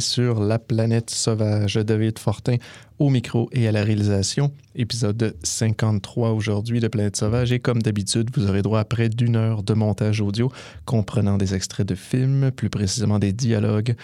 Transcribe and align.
sur 0.00 0.40
La 0.40 0.58
planète 0.58 1.08
sauvage. 1.08 1.76
David 1.76 2.18
Fortin 2.18 2.56
au 3.02 3.10
micro 3.10 3.48
et 3.52 3.66
à 3.66 3.72
la 3.72 3.82
réalisation. 3.82 4.52
Épisode 4.76 5.34
53 5.42 6.30
aujourd'hui 6.30 6.78
de 6.78 6.86
Planète 6.86 7.16
Sauvage. 7.16 7.50
Et 7.50 7.58
comme 7.58 7.82
d'habitude, 7.82 8.30
vous 8.34 8.48
aurez 8.48 8.62
droit 8.62 8.78
à 8.78 8.84
près 8.84 9.08
d'une 9.08 9.34
heure 9.34 9.64
de 9.64 9.74
montage 9.74 10.20
audio 10.20 10.52
comprenant 10.84 11.36
des 11.36 11.54
extraits 11.54 11.86
de 11.86 11.96
films, 11.96 12.52
plus 12.52 12.70
précisément 12.70 13.18
des 13.18 13.32
dialogues 13.32 13.96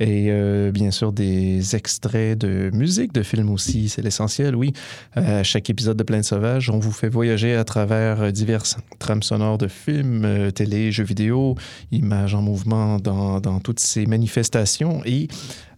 et 0.00 0.26
euh, 0.28 0.72
bien 0.72 0.90
sûr 0.90 1.12
des 1.12 1.74
extraits 1.74 2.36
de 2.36 2.70
musique 2.74 3.14
de 3.14 3.22
films 3.22 3.48
aussi. 3.48 3.88
C'est 3.88 4.02
l'essentiel, 4.02 4.54
oui. 4.54 4.74
À 5.14 5.42
chaque 5.42 5.70
épisode 5.70 5.96
de 5.96 6.02
Planète 6.02 6.26
Sauvage, 6.26 6.68
on 6.68 6.78
vous 6.78 6.92
fait 6.92 7.08
voyager 7.08 7.54
à 7.54 7.64
travers 7.64 8.30
diverses 8.30 8.76
trames 8.98 9.22
sonores 9.22 9.58
de 9.58 9.68
films, 9.68 10.24
euh, 10.24 10.50
télé, 10.50 10.92
jeux 10.92 11.04
vidéo, 11.04 11.54
images 11.92 12.34
en 12.34 12.42
mouvement 12.42 12.98
dans, 12.98 13.40
dans 13.40 13.58
toutes 13.58 13.80
ces 13.80 14.04
manifestations 14.04 15.00
et 15.06 15.28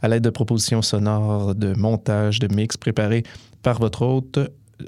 à 0.02 0.08
l'aide 0.08 0.22
de 0.22 0.30
propositions 0.30 0.83
sonores, 0.83 1.55
de 1.55 1.75
montage, 1.75 2.39
de 2.39 2.55
mix 2.55 2.77
préparés 2.77 3.22
par 3.62 3.78
votre 3.78 4.03
hôte. 4.03 4.38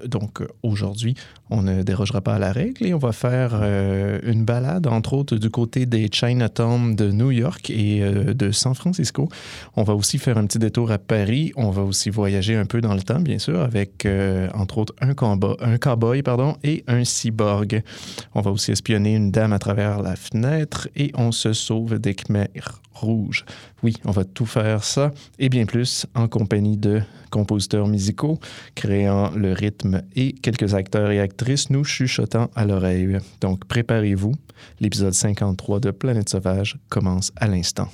Donc 0.05 0.43
aujourd'hui, 0.63 1.15
on 1.51 1.63
ne 1.63 1.83
dérogera 1.83 2.21
pas 2.21 2.35
à 2.35 2.39
la 2.39 2.53
règle 2.53 2.87
et 2.87 2.95
on 2.95 2.99
va 2.99 3.13
faire 3.13 3.53
euh, 3.55 4.19
une 4.25 4.45
balade, 4.45 4.87
entre 4.87 5.15
autres, 5.15 5.37
du 5.37 5.51
côté 5.51 5.87
des 5.87 6.09
Chinatown 6.13 6.95
de 6.95 7.11
New 7.11 7.31
York 7.31 7.71
et 7.71 8.03
euh, 8.03 8.35
de 8.35 8.51
San 8.51 8.75
Francisco. 8.75 9.29
On 9.77 9.83
va 9.83 9.95
aussi 9.95 10.19
faire 10.19 10.39
un 10.39 10.47
petit 10.47 10.59
détour 10.59 10.91
à 10.91 10.99
Paris. 10.99 11.53
On 11.57 11.71
va 11.71 11.83
aussi 11.83 12.11
voyager 12.11 12.57
un 12.57 12.67
peu 12.67 12.81
dans 12.81 12.95
le 12.95 13.03
temps, 13.03 13.21
bien 13.21 13.39
sûr, 13.39 13.61
avec, 13.61 14.05
euh, 14.07 14.49
entre 14.55 14.79
autres, 14.79 14.95
un, 15.01 15.15
un 15.61 15.79
cowboy 15.79 16.23
pardon, 16.23 16.57
et 16.63 16.85
un 16.87 17.05
cyborg. 17.05 17.83
On 18.35 18.41
va 18.41 18.51
aussi 18.51 18.73
espionner 18.73 19.15
une 19.15 19.31
dame 19.31 19.53
à 19.53 19.59
travers 19.59 20.03
la 20.03 20.17
fenêtre 20.17 20.89
et 20.97 21.13
on 21.15 21.33
se 21.33 21.53
sauve 21.53 21.99
des 21.99 22.15
Khmers 22.15 22.81
rouges. 22.99 23.45
Oui, 23.83 23.97
on 24.05 24.11
va 24.11 24.25
tout 24.25 24.47
faire 24.47 24.83
ça 24.85 25.13
et 25.39 25.49
bien 25.49 25.67
plus 25.67 26.07
en 26.15 26.29
compagnie 26.29 26.77
de 26.77 27.01
compositeurs 27.31 27.87
musicaux 27.87 28.39
créant 28.75 29.31
le 29.31 29.53
rythme 29.53 30.03
et 30.17 30.33
quelques 30.33 30.75
acteurs 30.75 31.11
et 31.11 31.21
actrices 31.21 31.38
nous 31.71 31.85
chuchotant 31.85 32.51
à 32.55 32.65
l'oreille. 32.65 33.19
Donc 33.41 33.65
préparez-vous, 33.67 34.35
l'épisode 34.81 35.13
53 35.15 35.81
de 35.81 35.91
Planète 35.91 36.29
Sauvage 36.29 36.79
commence 36.89 37.33
à 37.37 37.47
l'instant. 37.47 37.89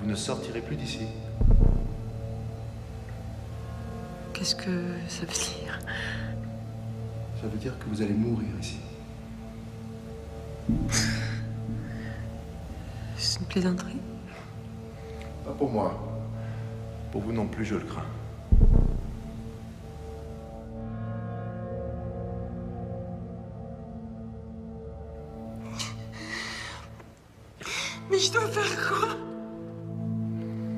Vous 0.00 0.10
ne 0.10 0.16
sortirez 0.16 0.60
plus 0.60 0.76
d'ici. 0.76 1.06
Qu'est-ce 4.32 4.56
que 4.56 4.70
ça 5.08 5.20
veut 5.20 5.32
dire? 5.32 5.78
Ça 7.40 7.46
veut 7.48 7.58
dire 7.58 7.78
que 7.78 7.84
vous 7.88 8.02
allez 8.02 8.12
mourir 8.12 8.48
ici. 8.60 8.78
C'est 13.16 13.40
une 13.40 13.46
plaisanterie 13.46 14.00
Pas 15.44 15.52
pour 15.52 15.70
moi. 15.70 15.94
Pour 17.12 17.22
vous 17.22 17.32
non 17.32 17.46
plus, 17.46 17.64
je 17.64 17.74
le 17.76 17.84
crains. 17.84 18.02
Mais 28.10 28.18
je 28.18 28.32
dois 28.32 28.46
faire 28.46 28.88
quoi? 28.88 29.08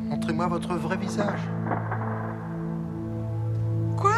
Montrez-moi 0.05 0.47
votre 0.47 0.75
vrai 0.75 0.97
visage. 0.97 1.41
Quoi? 3.97 4.15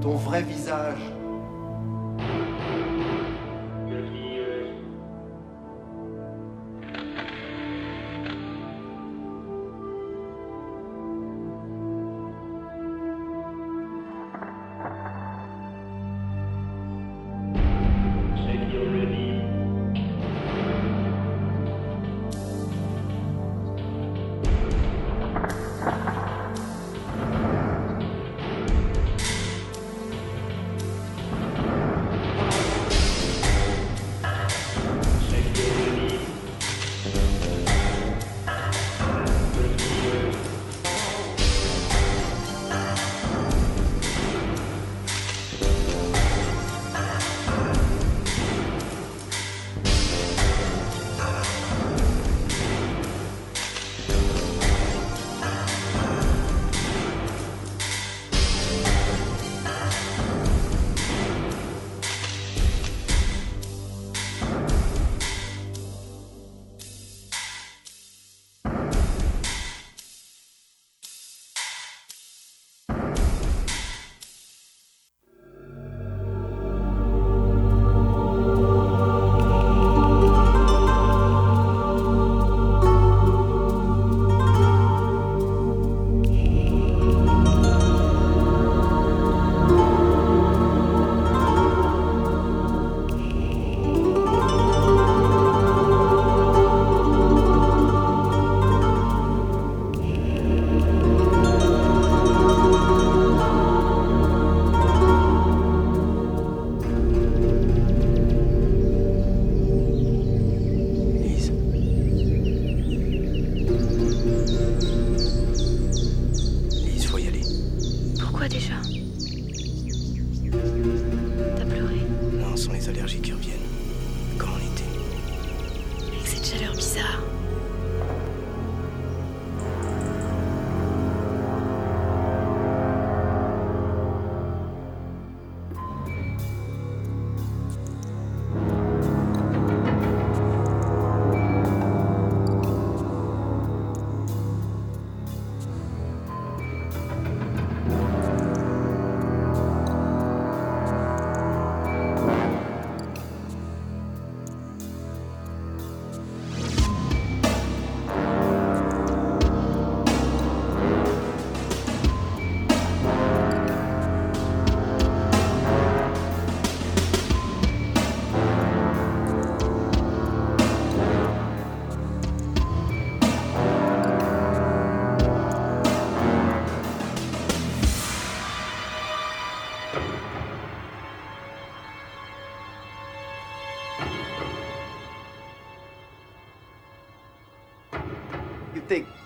Ton 0.00 0.16
vrai 0.16 0.42
visage. 0.42 1.11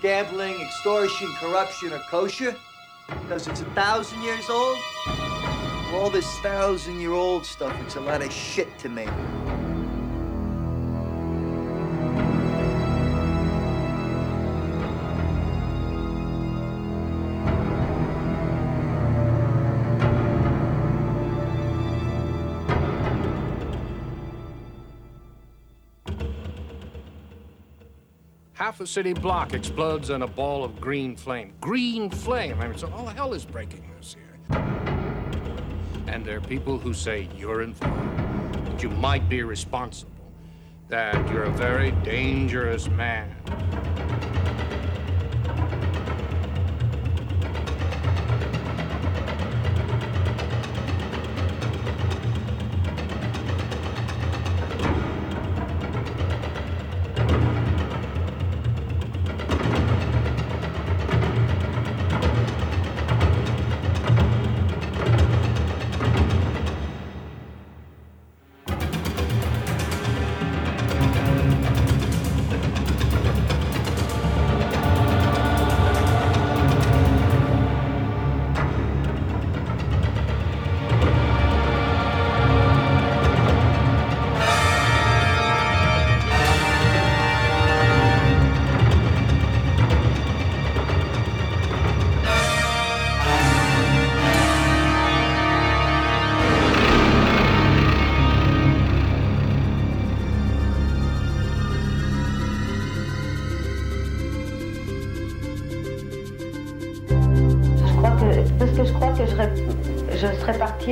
Gambling, 0.07 0.61
extortion, 0.61 1.27
corruption 1.41 1.93
are 1.93 1.99
kosher? 2.09 2.55
Because 3.09 3.49
it's 3.49 3.63
a 3.63 3.65
thousand 3.75 4.23
years 4.23 4.49
old? 4.49 4.79
All 5.95 6.11
this 6.11 6.29
thousand 6.39 7.01
year 7.01 7.11
old 7.11 7.45
stuff, 7.45 7.77
it's 7.85 7.97
a 7.97 8.01
lot 8.01 8.23
of 8.23 8.33
shit 8.33 8.79
to 8.79 8.89
me. 8.89 9.09
Half 28.67 28.81
a 28.81 28.87
city 28.89 29.13
block 29.13 29.55
explodes 29.55 30.11
in 30.11 30.23
a 30.23 30.27
ball 30.27 30.65
of 30.65 30.81
green 30.81 31.15
flame. 31.15 31.53
Green 31.61 32.11
flame! 32.11 32.61
I 32.61 32.67
mean, 32.67 32.77
so 32.77 32.91
all 32.97 33.07
hell 33.07 33.33
is 33.33 33.45
breaking 33.45 33.89
loose 33.95 34.17
here. 34.17 34.59
And 36.09 36.25
there 36.25 36.39
are 36.39 36.41
people 36.41 36.77
who 36.77 36.93
say 36.93 37.29
you're 37.37 37.63
involved, 37.63 38.67
that 38.67 38.83
you 38.83 38.91
might 38.91 39.29
be 39.29 39.45
responsible, 39.45 40.33
that 40.89 41.31
you're 41.31 41.45
a 41.45 41.53
very 41.53 41.93
dangerous 42.03 42.89
man. 42.89 43.36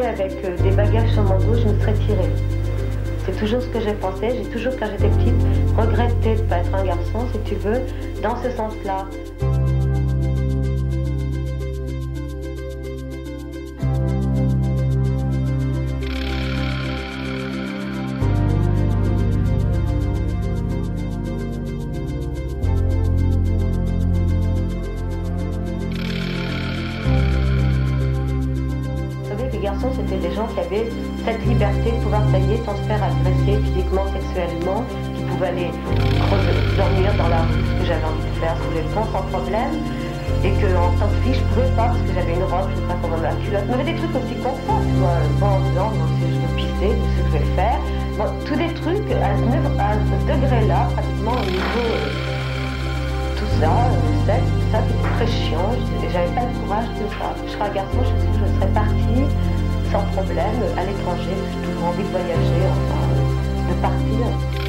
Avec 0.02 0.32
euh, 0.44 0.56
des 0.58 0.70
bagages 0.70 1.11
sur 1.12 1.23
mon 1.23 1.38
dos, 1.38 1.55
je 1.55 1.69
me 1.69 1.81
serais 1.81 1.94
tirée. 1.94 2.31
C'est 3.25 3.38
toujours 3.38 3.62
ce 3.62 3.69
que 3.69 3.81
j'ai 3.81 3.94
pensé. 3.94 4.31
J'ai 4.31 4.50
toujours, 4.50 4.73
quand 4.79 4.87
j'étais 4.87 5.08
petite, 5.08 5.35
regretté 5.76 6.37
de 6.37 6.43
ne 6.43 6.46
pas 6.49 6.58
être 6.58 6.75
un 6.75 6.85
garçon, 6.85 7.26
si 7.32 7.38
tu 7.49 7.55
veux, 7.56 7.81
dans 8.23 8.37
ce 8.43 8.50
sens-là. 8.50 9.06
Au 51.32 51.44
niveau. 51.50 51.86
euh, 51.90 52.10
tout 53.36 53.60
ça, 53.60 53.90
sexe, 54.26 54.50
tout 54.50 54.70
ça, 54.72 54.78
c'était 54.86 55.14
très 55.16 55.26
chiant. 55.26 55.70
J'avais 56.12 56.34
pas 56.34 56.43
le 56.46 56.58
courage 56.60 56.88
de 56.88 57.08
ça. 57.19 57.34
Je 57.46 57.52
serais 57.52 57.70
un 57.70 57.74
garçon, 57.74 57.98
je 58.02 58.08
sûre 58.08 58.32
que 58.32 58.48
je 58.48 58.54
serais 58.54 58.72
partie 58.72 59.24
sans 59.94 60.02
problème 60.12 60.60
à 60.76 60.84
l'étranger, 60.84 61.31
j'ai 61.52 61.69
toujours 61.69 61.84
envie 61.84 62.02
de 62.02 62.08
voyager, 62.08 62.62
enfin, 62.72 63.06
de 63.69 63.74
partir. 63.81 64.64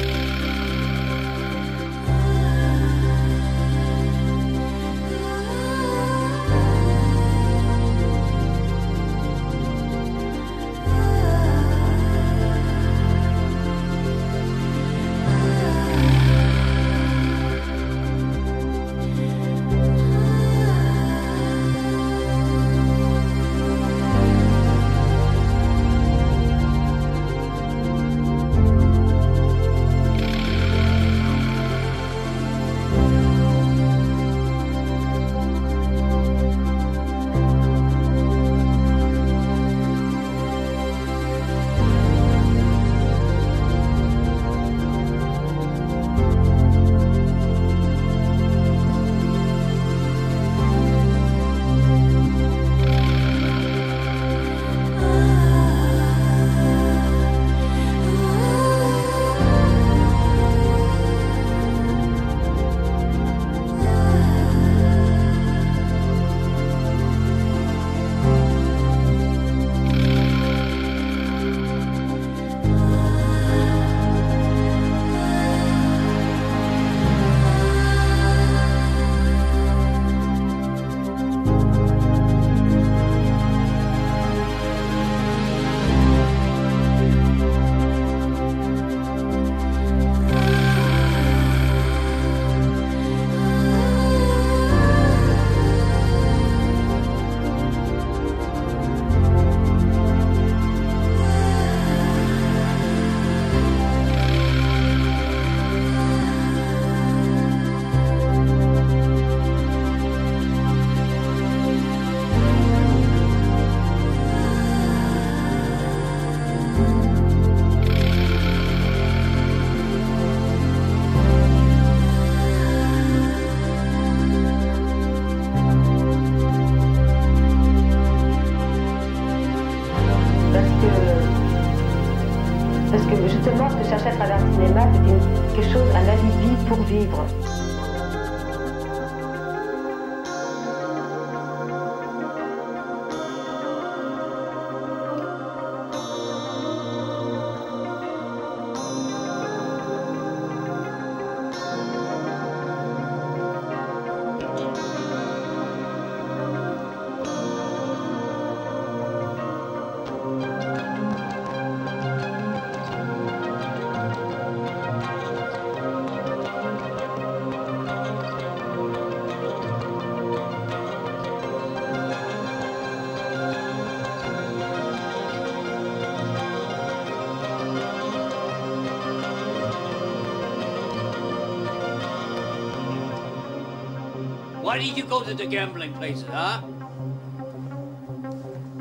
Why 184.76 184.82
did 184.82 184.98
you 184.98 185.04
go 185.04 185.22
to 185.22 185.32
the 185.32 185.46
gambling 185.46 185.94
places, 185.94 186.28
huh? 186.28 186.60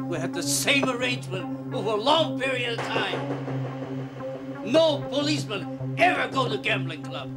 We 0.09 0.17
had 0.17 0.33
the 0.33 0.43
same 0.43 0.89
arrangement 0.89 1.73
over 1.73 1.91
a 1.91 1.95
long 1.95 2.37
period 2.37 2.77
of 2.77 2.85
time. 2.85 3.47
No 4.65 4.97
policeman 5.09 5.95
ever 5.97 6.27
go 6.29 6.49
to 6.49 6.57
gambling 6.57 7.01
club. 7.01 7.29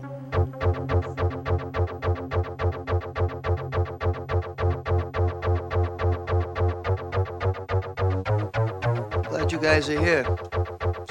Glad 9.29 9.53
you 9.53 9.61
guys 9.61 9.89
are 9.89 10.01
here. 10.01 10.27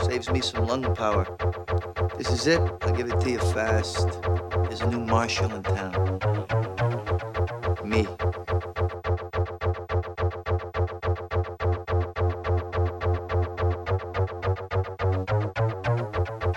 Saves 0.03 0.29
me 0.29 0.41
some 0.41 0.67
lung 0.67 0.93
power. 0.93 1.25
This 2.17 2.29
is 2.29 2.45
it. 2.45 2.59
I'll 2.81 2.91
give 2.91 3.09
it 3.09 3.21
to 3.21 3.31
you 3.31 3.39
fast. 3.39 4.09
There's 4.65 4.81
a 4.81 4.87
new 4.87 4.99
marshal 4.99 5.49
in 5.55 5.63
town. 5.63 6.56
Me. 7.87 8.05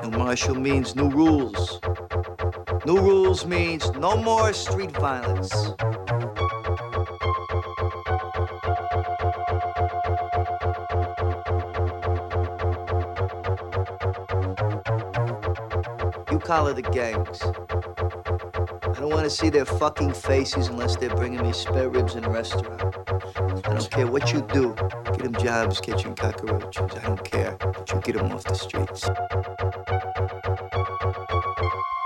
New 0.03 0.11
martial 0.19 0.57
means 0.57 0.97
new 0.97 1.09
rules. 1.09 1.81
New 2.85 2.99
rules 2.99 3.47
means 3.47 3.93
no 3.93 4.17
more 4.17 4.53
street 4.53 4.91
violence. 4.91 5.55
You 16.29 16.41
call 16.41 16.67
it 16.67 16.75
the 16.75 16.89
gangs. 16.91 17.70
I 19.01 19.05
don't 19.05 19.13
want 19.13 19.25
to 19.25 19.31
see 19.31 19.49
their 19.49 19.65
fucking 19.65 20.13
faces 20.13 20.69
unless 20.69 20.95
they're 20.95 21.17
bringing 21.17 21.41
me 21.41 21.55
spare 21.55 21.89
ribs 21.89 22.17
in 22.17 22.25
a 22.25 22.29
restaurant. 22.29 22.83
I 23.35 23.61
don't 23.63 23.91
care 23.91 24.07
what 24.07 24.31
you 24.31 24.43
do. 24.53 24.75
Get 25.07 25.21
them 25.21 25.33
jobs 25.37 25.81
catching 25.81 26.15
cockroaches. 26.15 26.93
I 26.99 27.07
don't 27.07 27.25
care. 27.25 27.57
But 27.59 27.91
you 27.91 28.01
get 28.03 28.17
them 28.17 28.31
off 28.31 28.45
the 28.45 28.53
streets. 28.53 29.09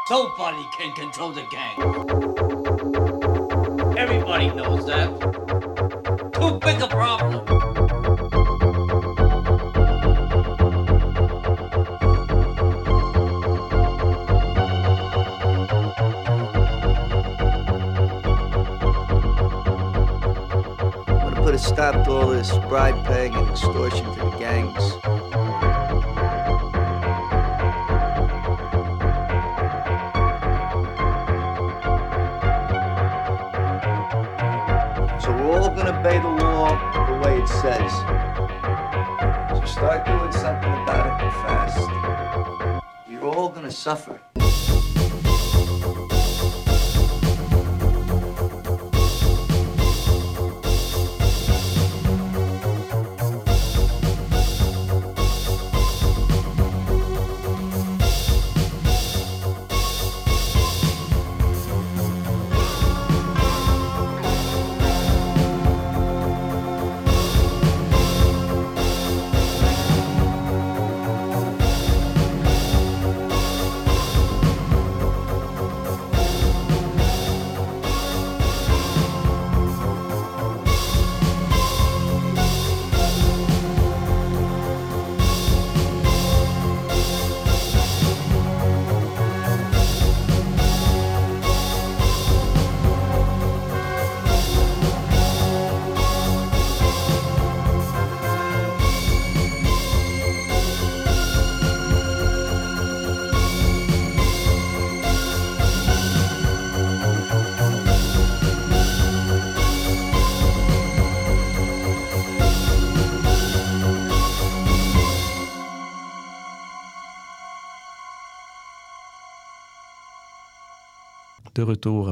Nobody 0.09 0.65
can 0.79 0.93
control 0.95 1.33
the 1.33 1.43
gang. 1.51 1.81
Everybody 3.99 4.51
knows 4.53 4.87
that. 4.87 5.11
Too 6.33 6.61
big 6.61 6.81
a 6.81 6.87
problem. 6.87 7.74
This 22.47 22.59
bribe 22.69 23.07
paying 23.07 23.35
and 23.35 23.49
extortion 23.49 24.05
for 24.15 24.31
the 24.31 24.37
gangs. 24.39 24.85
So 35.23 35.33
we're 35.33 35.59
all 35.59 35.71
gonna 35.71 35.99
obey 35.99 36.19
the 36.19 36.29
law 36.29 36.69
the 37.07 37.27
way 37.27 37.41
it 37.41 37.49
says. 37.49 37.93
So 39.59 39.65
start 39.65 40.05
doing 40.05 40.33
something 40.33 40.73
about 40.83 41.25
it 41.25 41.33
fast. 41.45 41.81
You're 43.09 43.25
all 43.25 43.49
gonna 43.49 43.71
suffer. 43.71 44.21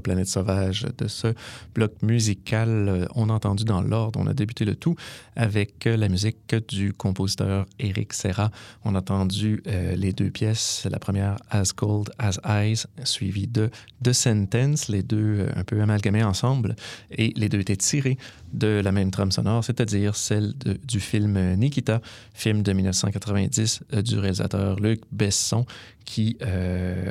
Planète 0.03 0.29
Sauvage 0.29 0.87
de 0.99 1.09
ce 1.09 1.35
bloc 1.75 1.93
musical. 2.03 2.89
Euh, 2.89 3.07
On 3.15 3.31
a 3.31 3.33
entendu 3.33 3.65
dans 3.65 3.81
l'ordre, 3.81 4.21
on 4.21 4.27
a 4.27 4.35
débuté 4.35 4.65
le 4.65 4.75
tout 4.75 4.97
avec 5.37 5.87
euh, 5.87 5.97
la 5.97 6.09
musique 6.09 6.55
du 6.69 6.93
compositeur 6.93 7.67
Eric 7.79 8.13
Serra. 8.13 8.51
On 8.85 8.95
a 8.95 8.99
entendu 8.99 9.63
euh, 9.67 9.95
les 9.97 10.13
deux 10.13 10.31
pièces, 10.31 10.87
la 10.91 10.99
première 10.99 11.37
As 11.51 11.73
Cold 11.73 12.11
as 12.19 12.39
Ice, 12.67 12.87
suivie 13.05 13.47
de 13.47 13.71
The 14.03 14.13
Sentence, 14.13 14.89
les 14.89 15.03
deux 15.03 15.49
un 15.57 15.65
peu 15.65 15.81
amalgamés 15.81 16.23
ensemble, 16.23 16.77
et 17.11 17.33
les 17.37 17.49
deux 17.49 17.61
étaient 17.61 17.77
tirés 17.77 18.19
de 18.53 18.81
la 18.85 18.93
même 18.93 19.11
trame 19.11 19.33
sonore, 19.33 19.65
c'est-à-dire 19.65 20.17
celle 20.17 20.55
du 20.85 21.01
film 21.01 21.55
Nikita, 21.55 22.01
film 22.35 22.63
de 22.63 22.73
1990 22.73 23.81
euh, 23.93 24.03
du 24.03 24.19
réalisateur 24.19 24.79
Luc 24.79 25.01
Besson, 25.11 25.65
qui, 26.05 26.37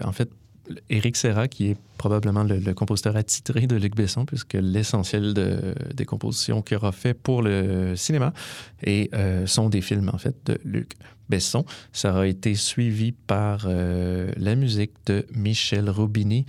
en 0.03 0.11
fait, 0.11 0.29
Éric 0.89 1.15
Serra, 1.17 1.47
qui 1.47 1.71
est 1.71 1.77
probablement 1.97 2.43
le, 2.43 2.73
compositeur 2.73 3.15
attitré 3.15 3.67
de 3.67 3.75
Luc 3.75 3.95
Besson, 3.95 4.25
puisque 4.25 4.53
l'essentiel 4.53 5.33
de- 5.33 5.75
des 5.93 6.05
compositions 6.05 6.61
qu'il 6.61 6.77
aura 6.77 6.91
fait 6.91 7.13
pour 7.13 7.41
le 7.41 7.95
cinéma 7.95 8.33
euh, 8.87 9.45
sont 9.45 9.69
des 9.69 9.81
films, 9.81 10.09
en 10.13 10.17
fait, 10.17 10.35
de 10.45 10.59
Luc 10.63 10.93
Besson. 11.31 11.65
Ça 11.93 12.11
aura 12.11 12.27
été 12.27 12.53
suivi 12.55 13.13
par 13.13 13.63
euh, 13.65 14.31
la 14.37 14.55
musique 14.55 14.91
de 15.05 15.25
Michel 15.33 15.89
Robini. 15.89 16.45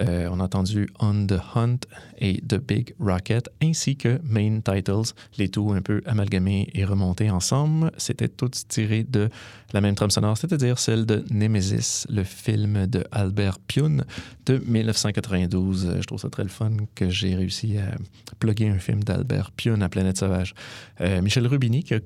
Euh, 0.00 0.28
on 0.30 0.40
a 0.40 0.44
entendu 0.44 0.88
On 0.98 1.26
the 1.26 1.38
Hunt 1.54 1.78
et 2.18 2.42
The 2.46 2.56
Big 2.56 2.94
Rocket, 2.98 3.48
ainsi 3.62 3.96
que 3.96 4.20
Main 4.24 4.60
Titles, 4.60 5.14
les 5.38 5.48
tout 5.48 5.72
un 5.72 5.82
peu 5.82 6.02
amalgamés 6.04 6.68
et 6.74 6.84
remontés 6.84 7.30
ensemble. 7.30 7.92
C'était 7.96 8.28
tout 8.28 8.50
tiré 8.68 9.04
de 9.04 9.28
la 9.72 9.80
même 9.80 9.94
trame 9.94 10.10
sonore, 10.10 10.36
c'est-à-dire 10.36 10.78
celle 10.78 11.06
de 11.06 11.24
Nemesis, 11.30 12.06
le 12.10 12.24
film 12.24 12.86
de 12.86 13.04
Albert 13.12 13.58
Pune 13.60 14.04
de 14.46 14.58
1992. 14.66 15.86
Euh, 15.86 16.00
Je 16.00 16.06
trouve 16.06 16.20
ça 16.20 16.30
très 16.30 16.42
le 16.42 16.48
fun 16.48 16.72
que 16.94 17.08
j'ai 17.08 17.34
réussi 17.34 17.78
à 17.78 17.96
plugger 18.38 18.68
un 18.68 18.78
film 18.78 19.02
d'Albert 19.04 19.52
Pune 19.52 19.82
à 19.82 19.88
Planète 19.88 20.18
Sauvage. 20.18 20.54
Euh, 21.00 21.22
Michel 21.22 21.46
Rubini, 21.46 21.84
qui 21.84 21.94
a 21.94 22.00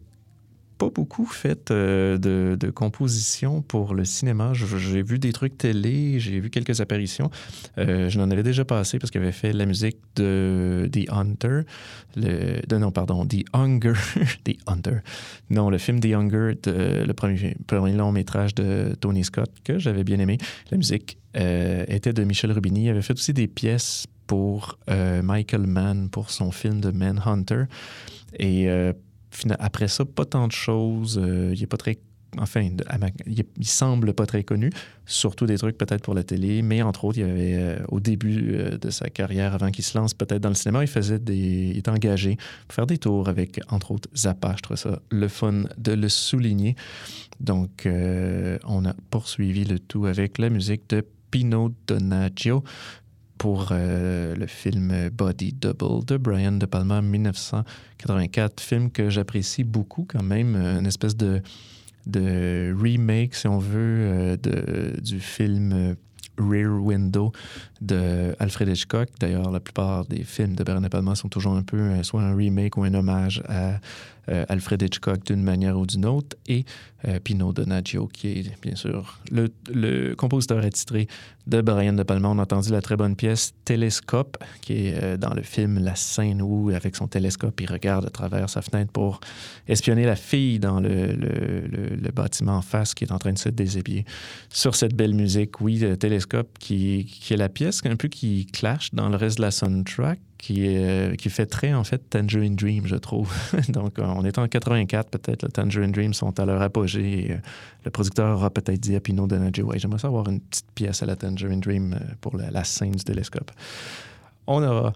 pas 0.78 0.90
beaucoup 0.90 1.26
fait 1.26 1.70
euh, 1.70 2.16
de, 2.18 2.56
de 2.58 2.70
composition 2.70 3.62
pour 3.62 3.94
le 3.94 4.04
cinéma. 4.04 4.52
J'ai 4.54 5.02
vu 5.02 5.18
des 5.18 5.32
trucs 5.32 5.58
télé, 5.58 6.20
j'ai 6.20 6.38
vu 6.38 6.50
quelques 6.50 6.80
apparitions. 6.80 7.30
Euh, 7.78 8.08
je 8.08 8.18
n'en 8.18 8.30
avais 8.30 8.44
déjà 8.44 8.64
passé 8.64 8.98
parce 8.98 9.10
qu'il 9.10 9.20
avait 9.20 9.32
fait 9.32 9.52
la 9.52 9.66
musique 9.66 9.98
de 10.14 10.88
The 10.90 11.10
Hunter. 11.10 11.62
Le, 12.16 12.78
non, 12.78 12.92
pardon, 12.92 13.26
The 13.26 13.44
Hunger. 13.52 13.94
The 14.44 14.56
Hunter. 14.66 14.98
Non, 15.50 15.68
le 15.68 15.78
film 15.78 15.98
The 15.98 16.14
Hunger, 16.14 16.54
le 16.64 17.12
premier, 17.12 17.56
long 17.92 18.12
métrage 18.12 18.54
de 18.54 18.94
Tony 19.00 19.24
Scott 19.24 19.50
que 19.64 19.78
j'avais 19.78 20.04
bien 20.04 20.20
aimé. 20.20 20.38
La 20.70 20.76
musique 20.76 21.18
euh, 21.36 21.84
était 21.88 22.12
de 22.12 22.22
Michel 22.22 22.52
Rubini. 22.52 22.84
Il 22.84 22.90
avait 22.90 23.02
fait 23.02 23.14
aussi 23.14 23.32
des 23.32 23.48
pièces 23.48 24.06
pour 24.28 24.78
Michael 24.86 25.66
Mann 25.66 26.10
pour 26.10 26.30
son 26.30 26.52
film 26.52 26.82
de 26.82 26.90
Manhunter. 26.90 27.64
Et 28.38 28.68
après 29.58 29.88
ça, 29.88 30.04
pas 30.04 30.24
tant 30.24 30.46
de 30.46 30.52
choses. 30.52 31.20
Euh, 31.22 31.52
il 31.54 31.62
est 31.62 31.66
pas 31.66 31.76
très. 31.76 31.98
Enfin, 32.36 32.68
il, 33.26 33.66
semble 33.66 34.12
pas 34.12 34.26
très 34.26 34.44
connu, 34.44 34.70
surtout 35.06 35.46
des 35.46 35.56
trucs 35.56 35.78
peut-être 35.78 36.02
pour 36.02 36.12
la 36.12 36.22
télé, 36.22 36.60
mais 36.60 36.82
entre 36.82 37.06
autres, 37.06 37.18
il 37.18 37.24
avait 37.24 37.54
euh, 37.56 37.78
au 37.88 38.00
début 38.00 38.50
euh, 38.52 38.76
de 38.76 38.90
sa 38.90 39.08
carrière, 39.08 39.54
avant 39.54 39.70
qu'il 39.70 39.82
se 39.82 39.96
lance 39.96 40.12
peut-être 40.12 40.42
dans 40.42 40.50
le 40.50 40.54
cinéma, 40.54 40.84
il 40.84 40.88
faisait 40.88 41.18
des, 41.18 41.70
il 41.72 41.78
était 41.78 41.90
engagé 41.90 42.36
pour 42.66 42.74
faire 42.74 42.86
des 42.86 42.98
tours 42.98 43.30
avec 43.30 43.60
entre 43.70 43.92
autres 43.92 44.10
Zappa. 44.14 44.54
Je 44.58 44.62
trouve 44.62 44.76
ça 44.76 45.00
le 45.10 45.26
fun 45.26 45.64
de 45.78 45.92
le 45.92 46.08
souligner. 46.10 46.76
Donc, 47.40 47.88
on 47.88 48.84
a 48.84 48.94
poursuivi 49.10 49.64
le 49.64 49.78
tout 49.78 50.04
avec 50.04 50.36
la 50.36 50.50
musique 50.50 50.90
de 50.90 51.06
Pino 51.30 51.72
Donaggio 51.86 52.62
pour 53.38 53.68
euh, 53.70 54.34
le 54.34 54.46
film 54.46 55.10
Body 55.10 55.52
Double 55.52 56.04
de 56.04 56.16
Brian 56.16 56.52
De 56.52 56.66
Palma 56.66 57.00
1984, 57.00 58.60
film 58.60 58.90
que 58.90 59.08
j'apprécie 59.08 59.64
beaucoup 59.64 60.06
quand 60.06 60.22
même, 60.22 60.56
euh, 60.56 60.80
une 60.80 60.86
espèce 60.86 61.16
de, 61.16 61.40
de 62.06 62.74
remake, 62.78 63.34
si 63.34 63.46
on 63.46 63.58
veut, 63.58 63.78
euh, 63.78 64.36
de, 64.36 65.00
du 65.00 65.20
film 65.20 65.96
Rear 66.36 66.82
Window 66.82 67.32
de 67.80 68.34
Alfred 68.38 68.68
Hitchcock. 68.68 69.08
D'ailleurs, 69.20 69.50
la 69.50 69.60
plupart 69.60 70.04
des 70.04 70.24
films 70.24 70.54
de 70.54 70.64
Brian 70.64 70.80
De 70.80 70.88
Palma 70.88 71.14
sont 71.14 71.28
toujours 71.28 71.54
un 71.54 71.62
peu 71.62 72.02
soit 72.02 72.22
un 72.22 72.34
remake 72.34 72.76
ou 72.76 72.82
un 72.82 72.94
hommage 72.94 73.42
à 73.48 73.80
euh, 74.28 74.44
Alfred 74.48 74.80
Hitchcock 74.82 75.24
d'une 75.24 75.42
manière 75.42 75.78
ou 75.78 75.86
d'une 75.86 76.06
autre, 76.06 76.36
et 76.46 76.64
euh, 77.06 77.18
Pino 77.20 77.52
Donaggio, 77.52 78.08
qui 78.08 78.28
est 78.28 78.60
bien 78.60 78.74
sûr 78.74 79.20
le, 79.30 80.14
compositeur 80.14 80.64
attitré 80.64 81.06
de 81.46 81.60
Brian 81.60 81.92
De 81.92 82.02
Palma. 82.02 82.28
On 82.28 82.38
a 82.38 82.42
entendu 82.42 82.70
la 82.70 82.80
très 82.80 82.96
bonne 82.96 83.16
pièce 83.16 83.54
Télescope, 83.64 84.36
qui 84.60 84.88
est 84.88 85.02
euh, 85.02 85.16
dans 85.16 85.32
le 85.32 85.42
film 85.42 85.78
La 85.78 85.94
scène 85.94 86.42
où, 86.42 86.70
avec 86.70 86.96
son 86.96 87.06
télescope, 87.06 87.60
il 87.60 87.70
regarde 87.70 88.06
à 88.06 88.10
travers 88.10 88.50
sa 88.50 88.62
fenêtre 88.62 88.92
pour 88.92 89.20
espionner 89.66 90.04
la 90.04 90.16
fille 90.16 90.58
dans 90.58 90.80
le, 90.80 91.16
bâtiment 92.14 92.56
en 92.56 92.62
face 92.62 92.94
qui 92.94 93.04
est 93.04 93.12
en 93.12 93.18
train 93.18 93.32
de 93.32 93.38
se 93.38 93.48
déshabiller. 93.48 94.04
Sur 94.50 94.74
cette 94.74 94.94
belle 94.94 95.14
musique, 95.14 95.60
oui, 95.60 95.78
le 95.78 95.96
Télescope, 95.96 96.58
qui, 96.58 97.04
qui 97.04 97.34
est 97.34 97.36
la 97.36 97.48
pièce 97.48 97.80
un 97.84 97.96
peu 97.96 98.08
qui 98.08 98.46
clash 98.46 98.92
dans 98.92 99.08
le 99.08 99.16
reste 99.16 99.38
de 99.38 99.42
la 99.42 99.50
soundtrack, 99.50 100.18
qui, 100.38 100.64
est, 100.66 101.16
qui 101.18 101.30
fait 101.30 101.46
très, 101.46 101.74
en 101.74 101.84
fait, 101.84 101.98
Tangerine 102.10 102.54
Dream, 102.56 102.86
je 102.86 102.96
trouve. 102.96 103.32
Donc, 103.68 103.94
on 103.98 104.24
est 104.24 104.38
en 104.38 104.46
84, 104.48 105.10
peut-être, 105.10 105.48
Tangerine 105.48 105.92
Dream 105.92 106.14
sont 106.14 106.38
à 106.38 106.46
leur 106.46 106.62
apogée. 106.62 107.28
Euh, 107.30 107.36
le 107.84 107.90
producteur 107.90 108.36
aura 108.36 108.50
peut-être 108.50 108.80
dit 108.80 108.94
à 108.96 109.00
Pino 109.00 109.26
Donaggio, 109.26 109.66
ouais, 109.66 109.78
j'aimerais 109.78 109.98
savoir 109.98 110.28
une 110.28 110.40
petite 110.40 110.70
pièce 110.74 111.02
à 111.02 111.06
la 111.06 111.16
Tangerine 111.16 111.60
Dream 111.60 111.92
euh, 111.94 112.14
pour 112.20 112.36
la, 112.36 112.64
scène 112.64 112.92
du 112.92 113.04
télescope. 113.04 113.50
On 114.46 114.62
aura 114.62 114.92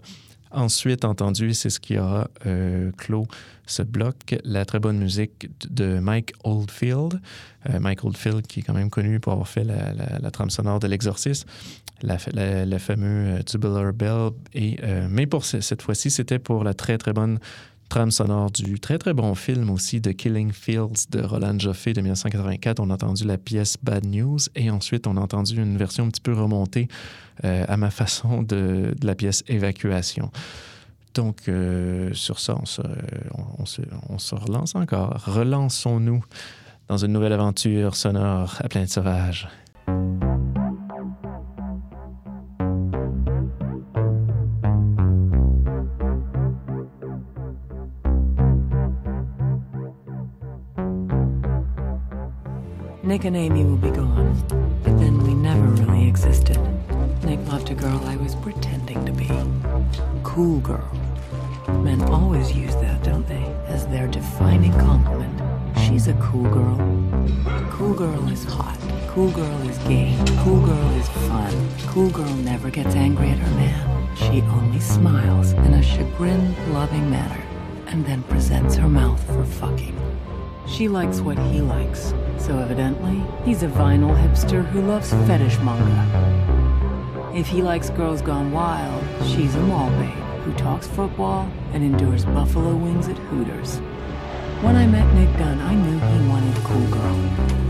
ensuite 0.51 1.03
entendu, 1.03 1.53
c'est 1.53 1.69
ce 1.69 1.79
qui 1.79 1.97
aura 1.97 2.27
euh, 2.45 2.91
clos 2.97 3.27
ce 3.65 3.81
bloc, 3.81 4.35
la 4.43 4.65
très 4.65 4.79
bonne 4.79 4.97
musique 4.97 5.49
de 5.69 5.99
Mike 5.99 6.33
Oldfield. 6.43 7.19
Euh, 7.69 7.79
Mike 7.79 8.03
Oldfield, 8.03 8.45
qui 8.45 8.59
est 8.59 8.63
quand 8.63 8.73
même 8.73 8.89
connu 8.89 9.19
pour 9.19 9.31
avoir 9.33 9.47
fait 9.47 9.63
la, 9.63 9.93
la- 9.93 10.19
la 10.19 10.31
trame 10.31 10.49
sonore 10.49 10.79
de 10.79 10.87
L'Exorciste, 10.87 11.47
la, 12.01 12.17
la, 12.33 12.65
la 12.65 12.79
fameux 12.79 13.37
euh, 13.39 13.43
Tubular 13.43 13.93
Bell. 13.93 14.31
Et, 14.53 14.77
euh, 14.83 15.07
mais 15.09 15.25
pour 15.27 15.45
ce- 15.45 15.61
cette 15.61 15.81
fois-ci, 15.81 16.09
c'était 16.11 16.39
pour 16.39 16.63
la 16.63 16.73
très 16.73 16.97
très 16.97 17.13
bonne 17.13 17.39
trame 17.89 18.11
sonore 18.11 18.49
du 18.49 18.79
très 18.79 18.97
très 18.97 19.13
bon 19.13 19.35
film 19.35 19.69
aussi 19.69 20.01
de 20.01 20.11
Killing 20.11 20.51
Fields 20.51 21.07
de 21.11 21.21
Roland 21.21 21.57
Joffé 21.59 21.93
de 21.93 22.01
1984. 22.01 22.79
On 22.79 22.89
a 22.89 22.93
entendu 22.95 23.23
la 23.25 23.37
pièce 23.37 23.77
Bad 23.83 24.05
News 24.05 24.39
et 24.55 24.71
ensuite 24.71 25.05
on 25.05 25.15
a 25.17 25.19
entendu 25.21 25.61
une 25.61 25.77
version 25.77 26.05
un 26.05 26.09
petit 26.09 26.21
peu 26.21 26.33
remontée 26.33 26.87
euh, 27.43 27.65
à 27.67 27.77
ma 27.77 27.91
façon 27.91 28.41
de, 28.41 28.95
la 29.03 29.15
pièce 29.15 29.43
Évacuation. 29.47 30.31
Donc, 31.13 31.43
sur 32.13 32.39
ça, 32.39 32.55
on 32.59 32.65
se 34.17 34.33
relance 34.35 34.73
encore. 34.73 35.23
Relançons-nous 35.27 36.25
dans 36.87 36.97
une 36.97 37.13
nouvelle 37.13 37.33
aventure 37.33 37.95
sonore 37.95 38.55
à 38.63 38.67
plein 38.67 38.81
de 38.85 38.89
sauvages. 38.89 39.47
Nick 53.13 53.25
and 53.25 53.37
Amy 53.37 53.63
will 53.63 53.77
be 53.77 53.91
gone, 53.91 54.35
but 54.81 54.97
then 54.97 55.19
we 55.19 55.35
never 55.35 55.67
really 55.83 56.07
existed. 56.07 56.57
Nick 57.23 57.37
loved 57.47 57.69
a 57.69 57.75
girl 57.75 58.01
I 58.05 58.15
was 58.15 58.33
pretending 58.33 59.05
to 59.05 59.11
be. 59.11 59.29
Cool 60.23 60.59
girl. 60.61 60.91
Men 61.83 62.01
always 62.05 62.55
use 62.55 62.75
that, 62.77 63.03
don't 63.03 63.27
they, 63.27 63.43
as 63.67 63.85
their 63.85 64.07
defining 64.07 64.73
compliment. 64.79 65.39
She's 65.77 66.07
a 66.07 66.15
cool 66.15 66.49
girl. 66.49 66.75
Cool 67.69 67.93
girl 67.93 68.27
is 68.29 68.45
hot. 68.45 68.79
Cool 69.09 69.29
girl 69.29 69.69
is 69.69 69.77
gay. 69.87 70.17
Cool 70.39 70.65
girl 70.65 70.89
is 70.95 71.07
fun. 71.29 71.69
Cool 71.85 72.09
girl 72.09 72.33
never 72.37 72.71
gets 72.71 72.95
angry 72.95 73.29
at 73.29 73.37
her 73.37 73.55
man. 73.57 74.15
She 74.15 74.41
only 74.41 74.79
smiles 74.79 75.51
in 75.51 75.75
a 75.75 75.83
chagrin 75.83 76.55
loving 76.73 77.11
manner 77.11 77.43
and 77.85 78.03
then 78.07 78.23
presents 78.23 78.75
her 78.77 78.89
mouth 78.89 79.23
for 79.27 79.45
fucking. 79.45 79.95
She 80.65 80.87
likes 80.87 81.19
what 81.19 81.37
he 81.37 81.61
likes, 81.61 82.13
so 82.43 82.59
evidently, 82.59 83.23
he's 83.45 83.63
a 83.63 83.67
vinyl 83.67 84.13
hipster 84.21 84.65
who 84.65 84.81
loves 84.81 85.11
fetish 85.11 85.57
manga. 85.59 87.31
If 87.33 87.47
he 87.47 87.61
likes 87.61 87.89
girls 87.89 88.21
gone 88.21 88.51
wild, 88.51 89.01
she's 89.25 89.55
a 89.55 89.61
mall 89.61 89.89
babe 89.91 90.11
who 90.43 90.53
talks 90.55 90.85
football 90.85 91.49
and 91.71 91.81
endures 91.81 92.25
buffalo 92.25 92.75
wings 92.75 93.07
at 93.07 93.17
Hooters. 93.17 93.77
When 94.61 94.75
I 94.75 94.85
met 94.85 95.11
Nick 95.13 95.31
Dunn, 95.37 95.59
I 95.61 95.73
knew 95.73 95.97
he 95.97 96.29
wanted 96.29 96.57
a 96.57 96.61
cool 96.61 96.85
girl. 96.87 97.15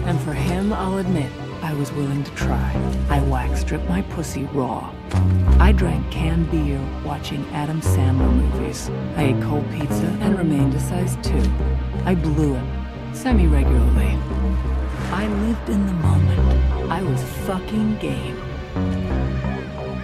And 0.07 0.19
for 0.21 0.33
him, 0.33 0.73
I'll 0.73 0.97
admit, 0.97 1.31
I 1.61 1.75
was 1.75 1.91
willing 1.91 2.23
to 2.23 2.31
try. 2.31 2.73
I 3.09 3.21
wax 3.21 3.61
stripped 3.61 3.87
my 3.87 4.01
pussy 4.01 4.45
raw. 4.53 4.91
I 5.59 5.71
drank 5.71 6.09
canned 6.11 6.49
beer 6.49 6.81
watching 7.05 7.45
Adam 7.51 7.79
Sandler 7.81 8.33
movies. 8.33 8.89
I 9.17 9.25
ate 9.25 9.41
cold 9.43 9.69
pizza 9.71 10.07
and 10.19 10.35
remained 10.35 10.73
a 10.73 10.79
size 10.79 11.15
two. 11.21 11.43
I 12.05 12.15
blew 12.15 12.55
it 12.55 12.63
semi 13.15 13.45
regularly. 13.45 14.17
I 15.11 15.27
lived 15.27 15.69
in 15.69 15.85
the 15.85 15.93
moment. 15.93 16.91
I 16.91 17.01
was 17.01 17.21
fucking 17.47 17.97
game. 17.97 18.41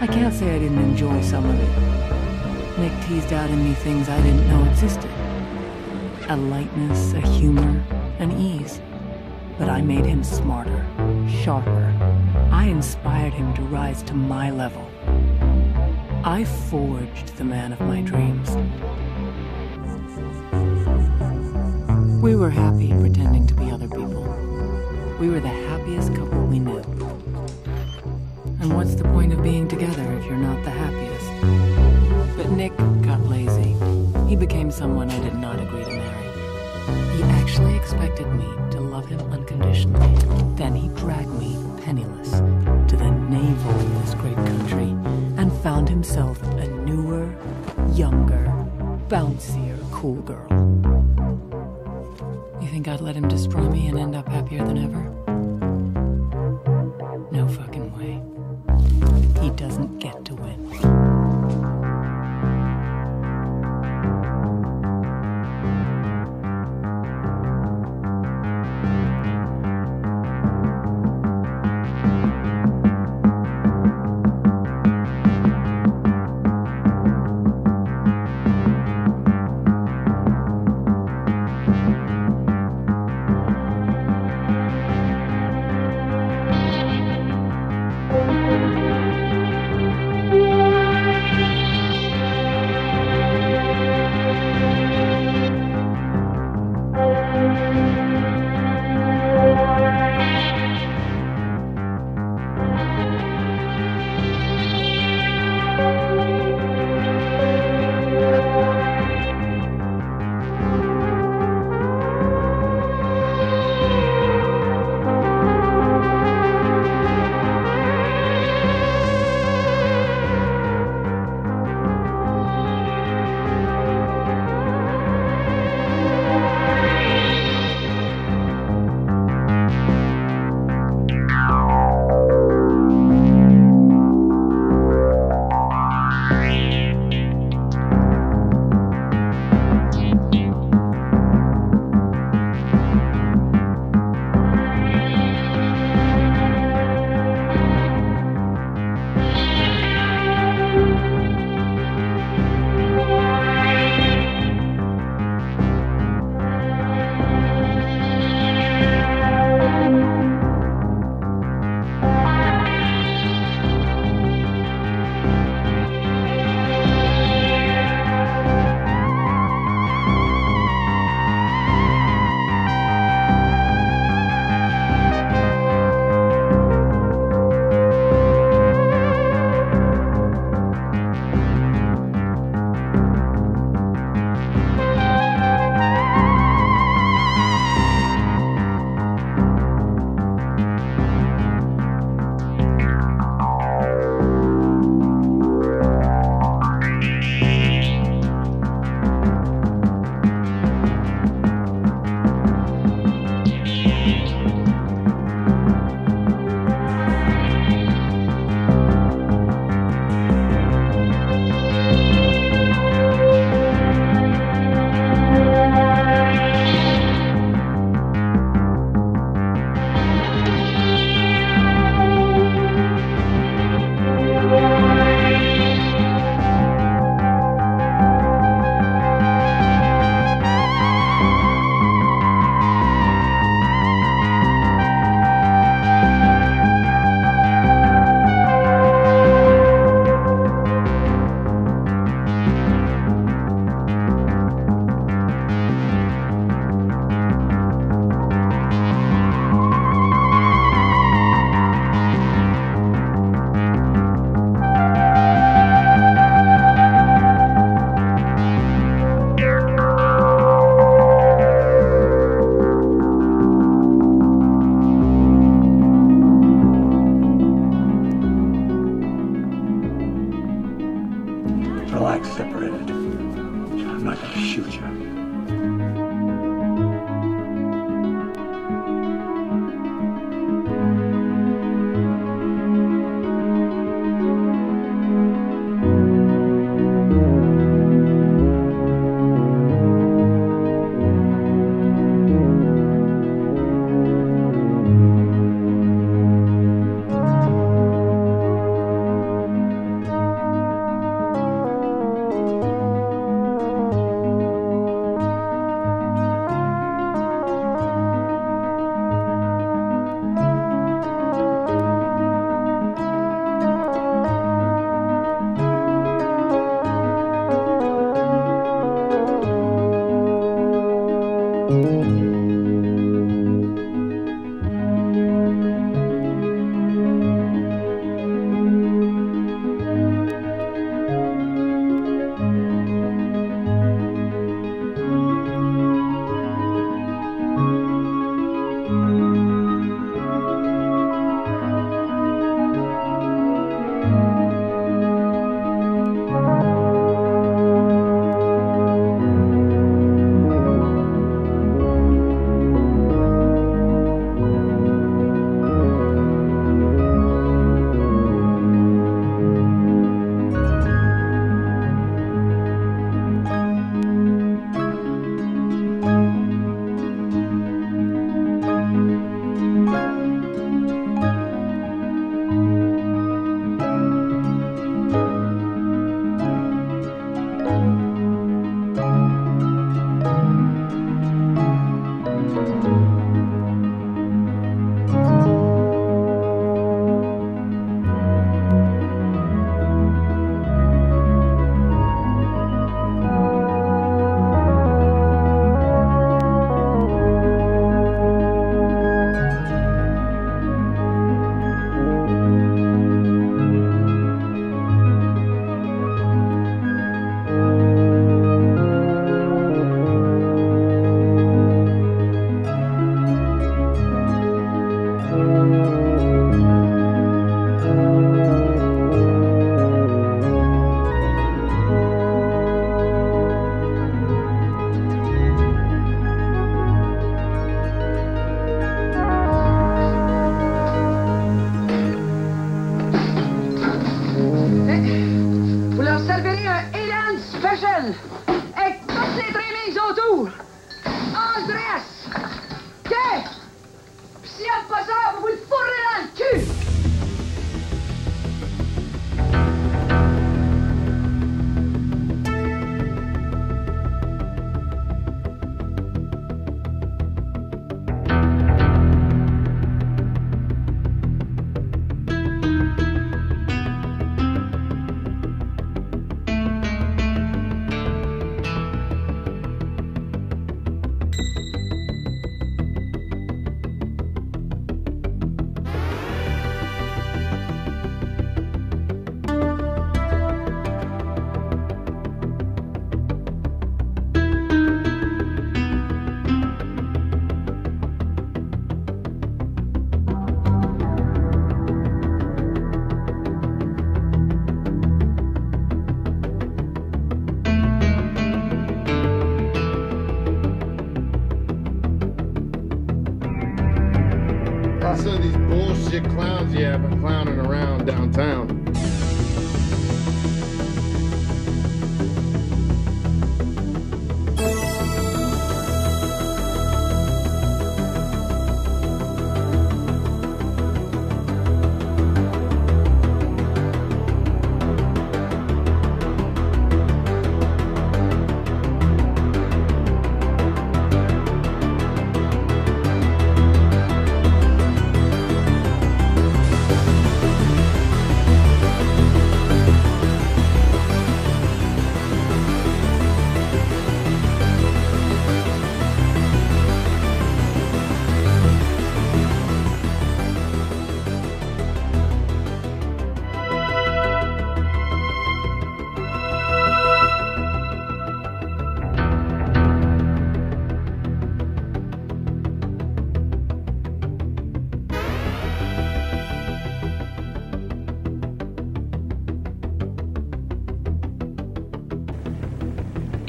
I 0.01 0.07
can't 0.07 0.33
say 0.33 0.55
I 0.55 0.59
didn't 0.59 0.79
enjoy 0.79 1.21
some 1.21 1.45
of 1.45 1.55
it. 1.59 2.79
Nick 2.79 2.93
teased 3.05 3.33
out 3.33 3.49
in 3.49 3.63
me 3.63 3.73
things 3.73 4.09
I 4.09 4.21
didn't 4.21 4.47
know 4.47 4.63
existed 4.69 5.11
a 6.29 6.37
lightness, 6.37 7.13
a 7.13 7.21
humor, 7.21 7.83
an 8.19 8.31
ease. 8.39 8.79
But 9.57 9.67
I 9.67 9.81
made 9.81 10.05
him 10.05 10.23
smarter, 10.23 10.85
sharper. 11.43 11.91
I 12.51 12.65
inspired 12.65 13.33
him 13.33 13.51
to 13.55 13.63
rise 13.63 14.03
to 14.03 14.13
my 14.13 14.51
level. 14.51 14.87
I 16.23 16.43
forged 16.69 17.35
the 17.37 17.45
man 17.45 17.73
of 17.73 17.81
my 17.81 18.01
dreams. 18.01 18.49
We 22.21 22.35
were 22.35 22.51
happy 22.51 22.89
pretending 22.89 23.47
to 23.47 23.55
be 23.55 23.71
other 23.71 23.87
people. 23.87 23.98
We 25.19 25.27
were 25.27 25.41
the 25.41 25.49
happiest 25.49 26.15
couple 26.15 26.45
we 26.45 26.59
knew. 26.59 26.77
And 28.61 28.73
what's 28.73 28.95
the 28.95 29.03
point 29.03 29.33
of 29.33 29.43
being 29.43 29.67
together 29.67 30.13
if 30.13 30.25
you're 30.25 30.37
not 30.37 30.63
the 30.63 30.69
happiest? 30.69 32.37
But 32.37 32.49
Nick 32.51 32.73
got 33.01 33.19
lazy. 33.25 33.75
He 34.29 34.37
became 34.37 34.71
someone 34.71 35.11
I 35.11 35.19
did 35.19 35.35
not 35.35 35.59
agree 35.59 35.83
to 35.83 35.89
marry. 35.89 37.17
He 37.17 37.23
actually 37.23 37.75
expected 37.75 38.27
me 38.27 38.45
to 38.71 38.79
love 38.79 39.07
him 39.07 39.19
unconditionally. 39.33 40.15
Then 40.55 40.73
he 40.73 40.87
dragged 40.89 41.37
me, 41.37 41.57
penniless, 41.83 42.31
to 42.89 42.95
the 42.95 43.11
navel 43.11 43.71
of 43.71 44.01
this 44.01 44.13
great 44.13 44.37
country 44.37 44.91
and 45.37 45.51
found 45.61 45.89
himself 45.89 46.41
a 46.43 46.67
newer, 46.85 47.35
younger, 47.91 48.45
bouncier, 49.09 49.77
cool 49.91 50.21
girl. 50.21 50.98
Think 52.79 52.87
I'd 52.87 53.01
let 53.01 53.17
him 53.17 53.27
destroy 53.27 53.69
me 53.69 53.89
and 53.89 53.99
end 53.99 54.15
up 54.15 54.29
happier 54.29 54.63
than 54.63 54.77
ever? 54.77 55.18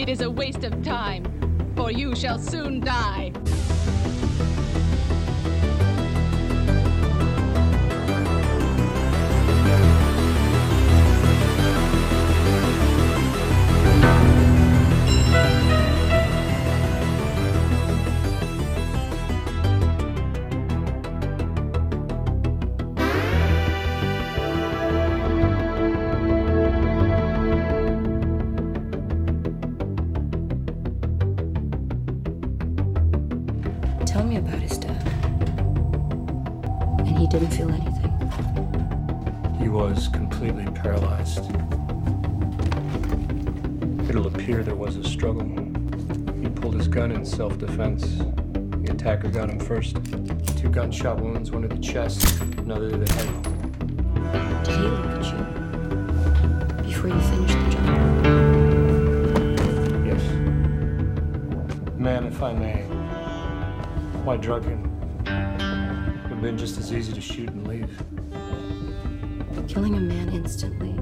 It 0.01 0.09
is 0.09 0.23
a 0.23 0.31
waste 0.31 0.65
of 0.65 0.83
time, 0.83 1.27
for 1.77 1.91
you 1.93 2.17
shall 2.17 2.39
soon 2.39 2.81
die. 2.81 3.33
The 47.81 48.93
attacker 48.93 49.31
got 49.31 49.49
him 49.49 49.59
first. 49.59 49.97
Two 50.59 50.69
gunshot 50.69 51.19
wounds, 51.19 51.51
one 51.51 51.63
to 51.63 51.69
the 51.69 51.79
chest, 51.79 52.39
another 52.59 52.91
to 52.91 52.99
the 52.99 53.11
head. 53.11 53.43
Did 54.65 54.75
he 54.75 54.83
look 54.83 55.07
at 55.07 55.25
you 55.25 55.39
before 56.85 57.09
you 57.09 57.21
finished 57.23 57.55
the 57.55 57.71
job? 57.71 58.27
Yes. 60.05 60.23
Ma'am, 61.99 62.27
if 62.27 62.43
I 62.43 62.53
may, 62.53 62.83
why 64.25 64.37
drug 64.37 64.65
him? 64.65 64.83
Would 65.25 66.33
have 66.33 66.43
been 66.43 66.59
just 66.59 66.77
as 66.77 66.93
easy 66.93 67.15
to 67.15 67.21
shoot 67.23 67.49
and 67.49 67.67
leave. 67.67 67.91
Killing 69.69 69.95
a 69.97 70.01
man 70.01 70.29
instantly 70.29 70.95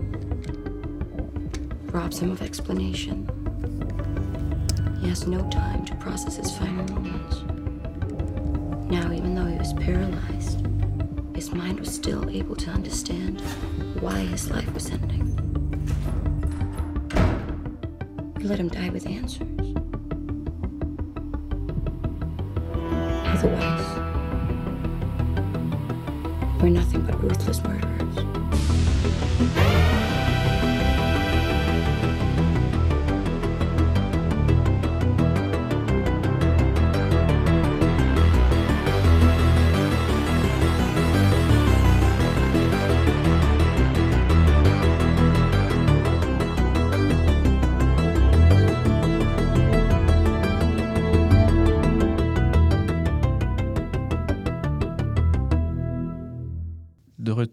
robs 1.90 2.20
him 2.20 2.30
of 2.30 2.40
explanation. 2.40 3.28
No 5.28 5.46
time 5.50 5.84
to 5.84 5.94
process 5.96 6.36
his 6.36 6.56
final 6.56 6.86
moments. 6.94 7.42
Now, 8.90 9.12
even 9.12 9.34
though 9.34 9.44
he 9.44 9.58
was 9.58 9.74
paralyzed, 9.74 10.66
his 11.34 11.52
mind 11.52 11.80
was 11.80 11.94
still 11.94 12.30
able 12.30 12.56
to 12.56 12.70
understand 12.70 13.42
why 14.00 14.20
his 14.20 14.50
life 14.50 14.72
was 14.72 14.88
ending. 14.88 15.27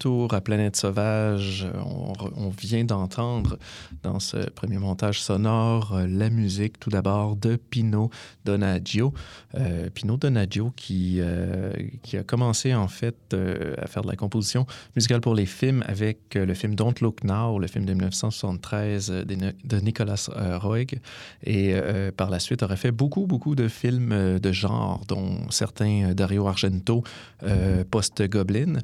Retour 0.06 0.34
à 0.36 0.42
Planète 0.42 0.76
Sauvage, 0.76 1.66
on, 1.84 2.14
re- 2.14 2.32
on 2.38 2.50
vient 2.50 2.84
d'entendre 2.84 3.58
dans 4.04 4.20
ce 4.20 4.38
premier 4.52 4.78
montage 4.78 5.20
sonore 5.20 5.96
euh, 5.96 6.08
la 6.08 6.30
musique 6.30 6.80
tout 6.80 6.92
d'abord 6.92 7.36
de 7.36 7.56
Pino 7.56 8.12
Donaggio. 8.46 9.14
Euh, 9.56 9.90
Pino 9.92 10.16
Donaggio 10.18 10.72
qui, 10.76 11.18
euh, 11.20 11.74
qui 12.04 12.18
a 12.18 12.24
commencé 12.24 12.76
en 12.76 12.88
fait 12.88 13.16
euh, 13.34 13.74
à 13.82 13.88
faire 13.88 14.04
de 14.04 14.08
la 14.08 14.16
composition 14.16 14.68
musicale 14.96 15.22
pour 15.22 15.34
les 15.34 15.48
films 15.48 15.84
avec 15.88 16.36
euh, 16.36 16.46
le 16.46 16.54
film 16.54 16.76
Don't 16.76 16.94
Look 17.02 17.24
Now, 17.24 17.58
le 17.58 17.66
film 17.66 17.86
de 17.86 17.94
1973 17.94 19.10
euh, 19.10 19.24
de, 19.24 19.36
de 19.64 19.80
Nicolas 19.80 20.30
euh, 20.36 20.60
Roeg. 20.60 21.00
Et 21.44 21.72
euh, 21.74 22.12
par 22.16 22.30
la 22.30 22.40
suite 22.40 22.62
aurait 22.62 22.78
fait 22.78 22.92
beaucoup, 22.92 23.26
beaucoup 23.26 23.56
de 23.56 23.68
films 23.68 24.12
euh, 24.12 24.38
de 24.38 24.52
genre, 24.52 25.02
dont 25.08 25.50
certains 25.50 26.12
euh, 26.12 26.14
Dario 26.14 26.46
Argento, 26.48 27.04
euh, 27.42 27.84
Post-Goblin 27.90 28.82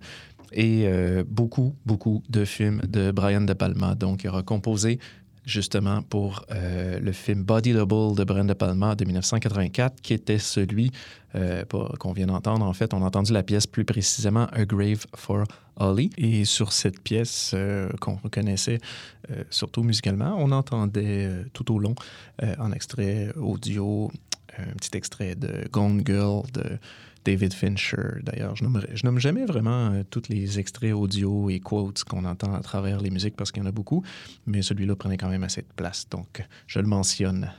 et 0.52 0.84
euh, 0.86 1.24
beaucoup, 1.28 1.76
beaucoup 1.86 2.22
de 2.30 2.46
films 2.46 2.82
de 2.88 3.12
Brian 3.12 3.42
De 3.42 3.54
Palma. 3.54 3.96
Donc, 3.96 4.24
il 4.24 4.30
aura 4.30 4.44
composé 4.44 5.00
justement 5.44 6.04
pour 6.04 6.46
euh, 6.52 7.00
le 7.00 7.12
film 7.12 7.44
Body 7.44 7.74
Double 7.74 8.16
de 8.16 8.24
Brenda 8.24 8.54
Palma 8.54 8.96
de 8.96 9.06
1984, 9.06 10.02
qui 10.02 10.14
était 10.14 10.38
celui 10.38 10.92
euh, 11.34 11.64
qu'on 12.00 12.14
vient 12.14 12.28
d'entendre. 12.28 12.66
En 12.66 12.74
fait, 12.74 12.94
on 12.94 13.02
a 13.02 13.08
entendu 13.08 13.34
la 13.34 13.42
pièce 13.42 13.66
plus 13.66 13.84
précisément 13.84 14.46
A 14.52 14.66
Grave 14.66 15.06
for 15.16 15.46
Ollie. 15.78 16.12
Et 16.18 16.46
sur 16.46 16.72
cette 16.72 17.02
pièce 17.02 17.56
qu'on 18.00 18.16
reconnaissait 18.16 18.80
surtout 19.50 19.82
musicalement, 19.82 20.36
on 20.38 20.52
entendait 20.52 21.28
tout 21.54 21.74
au 21.74 21.80
long 21.80 21.96
en 22.60 22.72
extrait 22.72 23.32
audio 23.36 24.12
un 24.58 24.76
petit 24.76 24.96
extrait 24.96 25.36
de 25.36 25.68
Gone 25.72 26.04
Girl 26.06 26.44
de 26.54 26.78
David 27.26 27.54
Fincher. 27.54 28.22
D'ailleurs, 28.24 28.56
je 28.56 28.66
je 28.94 29.06
nomme 29.06 29.20
jamais 29.20 29.46
vraiment 29.46 29.92
euh, 29.92 30.04
tous 30.10 30.24
les 30.30 30.60
extraits 30.60 30.94
audio 30.94 31.50
et 31.50 31.60
quotes 31.60 32.04
qu'on 32.04 32.26
entend 32.26 32.54
à 32.54 32.62
travers 32.62 33.02
les 33.02 33.10
musiques 33.10 33.36
parce 33.36 33.52
qu'il 33.52 33.62
y 33.62 33.66
en 33.66 33.70
a 33.70 33.72
beaucoup, 33.72 34.04
mais 34.46 34.62
celui-là 34.62 34.96
prenait 34.96 35.18
quand 35.18 35.30
même 35.30 35.44
assez 35.44 35.62
de 35.62 35.68
place, 35.76 36.08
donc 36.10 36.46
je 36.68 36.80
le 36.80 36.88
mentionne. 36.88 37.52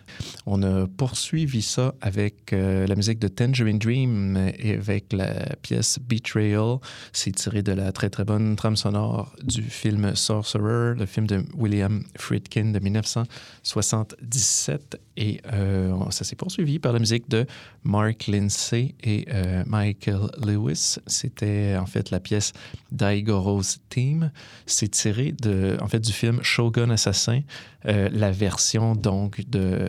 On 0.47 0.63
a 0.63 0.87
poursuivi 0.87 1.63
ça 1.63 1.95
avec 2.01 2.53
euh, 2.53 2.87
la 2.87 2.95
musique 2.95 3.19
de 3.19 3.29
Tangerine 3.29 3.79
Dream 3.79 4.53
et 4.59 4.75
avec 4.75 5.13
la 5.13 5.57
pièce 5.63 5.99
Betrayal. 6.01 6.79
C'est 7.13 7.33
tiré 7.33 7.63
de 7.63 7.73
la 7.73 7.93
très 7.93 8.11
très 8.11 8.25
bonne 8.25 8.57
trame 8.57 8.77
sonore 8.77 9.35
du 9.43 9.63
film 9.63 10.15
Sorcerer, 10.15 10.95
le 10.97 11.07
film 11.07 11.27
de 11.27 11.45
William 11.55 12.05
Friedkin 12.17 12.73
de 12.73 12.79
1977. 12.79 15.01
Et 15.17 15.41
euh, 15.53 15.93
ça 16.11 16.25
s'est 16.25 16.37
poursuivi 16.37 16.79
par 16.79 16.93
la 16.93 16.99
musique 16.99 17.29
de 17.29 17.47
Mark 17.85 18.27
Lindsay 18.29 18.95
et 19.03 19.27
euh, 19.53 19.65
Michael 19.67 20.31
Lewis. 20.45 20.97
C'était 21.07 21.77
en 21.79 21.87
fait 21.87 22.11
la 22.11 22.21
pièce 22.21 22.53
Daigoro's 22.91 23.79
Theme. 23.89 24.31
C'est 24.67 24.89
tiré 24.89 25.33
de, 25.33 25.77
en 25.81 25.89
fait, 25.89 26.01
du 26.01 26.13
film 26.13 26.41
Shogun 26.43 26.91
Assassin, 26.91 27.43
euh, 27.87 28.09
la 28.13 28.31
version 28.31 28.95
donc 28.95 29.49
de, 29.49 29.89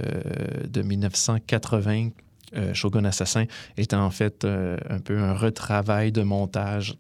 de 0.68 0.82
1980. 0.82 2.10
euh, 2.56 2.74
Shogun 2.74 3.06
Assassin 3.06 3.46
étant 3.78 4.06
en 4.06 4.12
fait 4.12 4.46
un 4.46 5.00
peu 5.00 5.18
un 5.18 5.34
retravail 5.34 6.12
de 6.12 6.22
montage 6.22 6.96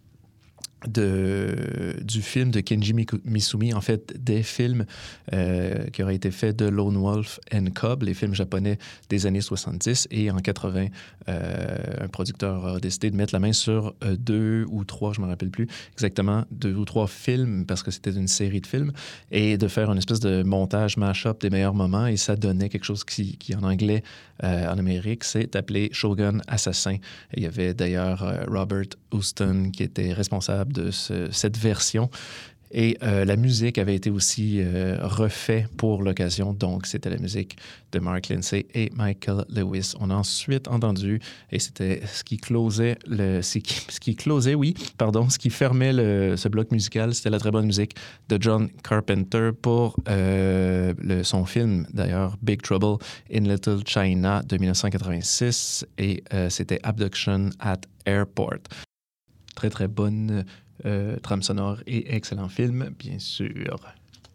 de, 0.87 1.95
du 2.01 2.21
film 2.21 2.51
de 2.51 2.59
Kenji 2.59 2.93
Misumi, 3.25 3.73
en 3.73 3.81
fait, 3.81 4.13
des 4.21 4.43
films 4.43 4.85
euh, 5.33 5.87
qui 5.87 6.03
auraient 6.03 6.15
été 6.15 6.31
faits 6.31 6.55
de 6.57 6.65
Lone 6.65 6.97
Wolf 6.97 7.39
and 7.53 7.65
Cub, 7.75 8.03
les 8.03 8.13
films 8.13 8.33
japonais 8.33 8.77
des 9.09 9.25
années 9.25 9.41
70. 9.41 10.07
Et 10.11 10.29
en 10.31 10.37
80, 10.37 10.87
euh, 11.29 11.77
un 12.01 12.07
producteur 12.07 12.65
a 12.65 12.79
décidé 12.79 13.11
de 13.11 13.15
mettre 13.15 13.33
la 13.33 13.39
main 13.39 13.53
sur 13.53 13.93
euh, 14.03 14.15
deux 14.17 14.65
ou 14.69 14.83
trois, 14.83 15.13
je 15.13 15.21
ne 15.21 15.25
me 15.25 15.31
rappelle 15.31 15.49
plus 15.49 15.67
exactement, 15.93 16.43
deux 16.51 16.75
ou 16.75 16.85
trois 16.85 17.07
films, 17.07 17.65
parce 17.65 17.83
que 17.83 17.91
c'était 17.91 18.11
une 18.11 18.27
série 18.27 18.61
de 18.61 18.67
films, 18.67 18.91
et 19.31 19.57
de 19.57 19.67
faire 19.67 19.91
une 19.91 19.97
espèce 19.97 20.19
de 20.19 20.43
montage 20.43 20.97
mash-up 20.97 21.41
des 21.41 21.49
meilleurs 21.49 21.75
moments. 21.75 22.07
Et 22.07 22.17
ça 22.17 22.35
donnait 22.35 22.69
quelque 22.69 22.85
chose 22.85 23.03
qui, 23.03 23.37
en 23.55 23.63
anglais, 23.63 24.03
euh, 24.43 24.67
en 24.67 24.77
Amérique, 24.77 25.23
c'est 25.23 25.55
appelé 25.55 25.89
Shogun 25.93 26.39
Assassin. 26.47 26.97
Il 27.35 27.43
y 27.43 27.45
avait 27.45 27.73
d'ailleurs 27.73 28.45
Robert 28.47 28.87
Houston 29.11 29.69
qui 29.71 29.83
était 29.83 30.11
responsable 30.13 30.72
de 30.73 30.91
ce- 30.91 31.31
cette 31.31 31.57
version. 31.57 32.09
Et 32.75 32.97
euh, 33.03 33.23
la 33.23 33.35
musique 33.35 33.77
avait 33.77 33.93
été 33.93 34.09
aussi 34.09 34.55
euh, 34.59 34.97
refait 35.03 35.67
pour 35.77 36.01
l'occasion. 36.01 36.53
Donc, 36.53 36.87
c'était 36.87 37.11
la 37.11 37.19
musique 37.19 37.55
de 37.91 37.99
Mark 37.99 38.29
Lindsay 38.29 38.65
et 38.73 38.89
Michael 38.95 39.45
Lewis. 39.49 39.93
On 39.99 40.09
a 40.09 40.15
ensuite 40.15 40.67
entendu, 40.67 41.19
et 41.51 41.59
c'était 41.59 42.01
ce 42.11 42.23
qui 42.23 42.37
closait, 42.37 42.97
le, 43.05 43.43
ce 43.43 43.59
qui, 43.59 43.75
ce 43.91 43.99
qui 43.99 44.17
oui, 44.55 44.73
pardon, 44.97 45.29
ce 45.29 45.37
qui 45.37 45.51
fermait 45.51 45.93
le- 45.93 46.35
ce 46.35 46.49
bloc 46.49 46.71
musical, 46.71 47.13
c'était 47.13 47.29
la 47.29 47.37
très 47.37 47.51
bonne 47.51 47.67
musique 47.67 47.93
de 48.29 48.39
John 48.41 48.67
Carpenter 48.83 49.51
pour 49.61 49.95
euh, 50.09 50.95
le- 50.97 51.23
son 51.23 51.45
film, 51.45 51.85
d'ailleurs, 51.93 52.37
Big 52.41 52.63
Trouble 52.63 52.97
in 53.31 53.41
Little 53.41 53.81
China 53.85 54.41
de 54.41 54.57
1986. 54.57 55.85
Et 55.99 56.23
euh, 56.33 56.49
c'était 56.49 56.79
Abduction 56.81 57.51
at 57.59 57.81
Airport. 58.07 58.63
Très, 59.55 59.69
très 59.69 59.87
bonne 59.87 60.43
euh, 60.85 61.17
trame 61.19 61.41
sonore 61.41 61.79
et 61.87 62.15
excellent 62.15 62.49
film, 62.49 62.91
bien 62.97 63.19
sûr. 63.19 63.79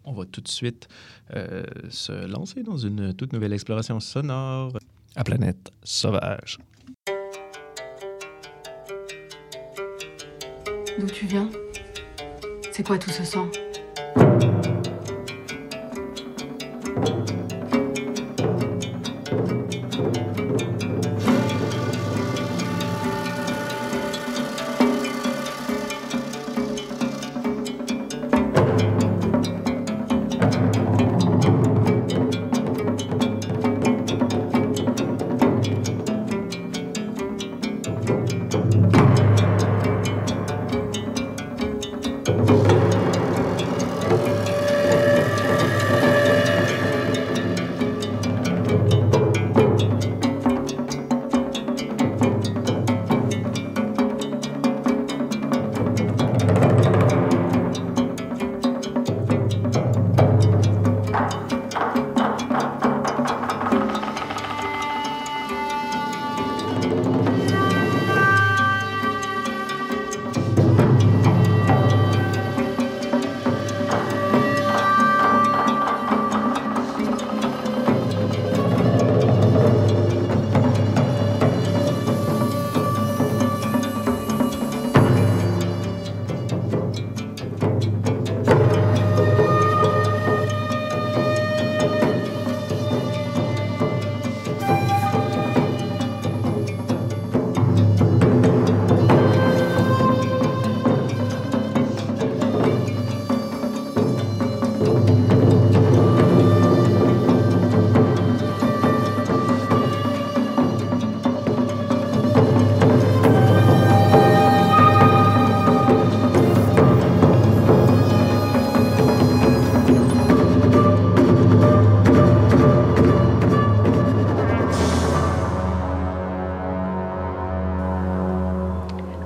On 0.05 0.13
va 0.13 0.25
tout 0.25 0.41
de 0.41 0.49
suite 0.49 0.89
euh, 1.35 1.63
se 1.91 2.13
lancer 2.27 2.63
dans 2.63 2.79
une 2.79 3.13
toute 3.15 3.33
nouvelle 3.33 3.53
exploration 3.53 4.01
sonore 4.01 4.79
à 5.17 5.25
Planète 5.25 5.71
Sauvage. 5.83 6.59
D'où 10.99 11.07
tu 11.07 11.27
viens? 11.27 11.51
C'est 12.73 12.87
quoi 12.87 12.99
tout 12.99 13.11
ce 13.11 13.25
sang? 13.25 13.51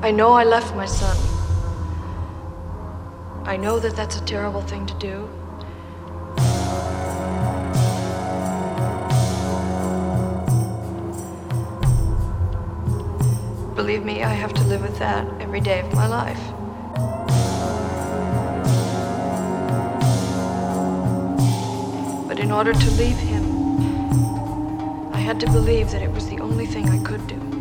I 0.05 0.11
know 0.11 0.32
I 0.32 0.42
left 0.42 0.74
my 0.74 0.84
son. 0.84 1.16
I 3.44 3.57
know 3.57 3.78
that 3.78 3.94
that's 3.94 4.16
a 4.16 4.24
terrible 4.24 4.61
thing 4.61 4.84
to 4.86 4.94
do. 4.94 5.28
Believe 13.76 14.05
me, 14.05 14.24
I 14.24 14.34
have 14.34 14.53
to 14.55 14.64
live 14.64 14.82
with 14.82 14.98
that 14.98 15.24
every 15.40 15.61
day 15.61 15.78
of 15.78 15.94
my 15.94 16.09
life. 16.09 16.42
But 22.26 22.40
in 22.40 22.50
order 22.50 22.72
to 22.72 22.90
leave 22.92 23.18
him, 23.18 23.44
I 25.14 25.18
had 25.18 25.38
to 25.38 25.46
believe 25.46 25.92
that 25.92 26.03
it 26.03 26.11
was 26.11 26.28
the 26.28 26.40
only 26.40 26.66
thing 26.66 26.88
I 26.88 26.98
could 27.05 27.24
do. 27.28 27.51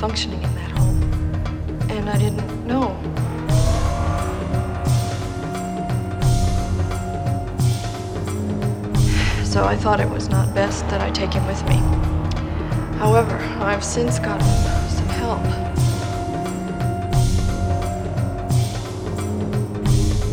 Functioning 0.00 0.42
in 0.42 0.54
that 0.54 0.70
home. 0.70 1.02
And 1.90 2.08
I 2.08 2.16
didn't 2.16 2.66
know. 2.66 2.96
So 9.44 9.64
I 9.64 9.76
thought 9.76 10.00
it 10.00 10.08
was 10.08 10.30
not 10.30 10.54
best 10.54 10.88
that 10.88 11.02
I 11.02 11.10
take 11.10 11.34
him 11.34 11.46
with 11.46 11.62
me. 11.68 11.76
However, 12.96 13.36
I've 13.60 13.84
since 13.84 14.18
gotten 14.18 14.46
some 14.88 15.08
help. 15.08 15.44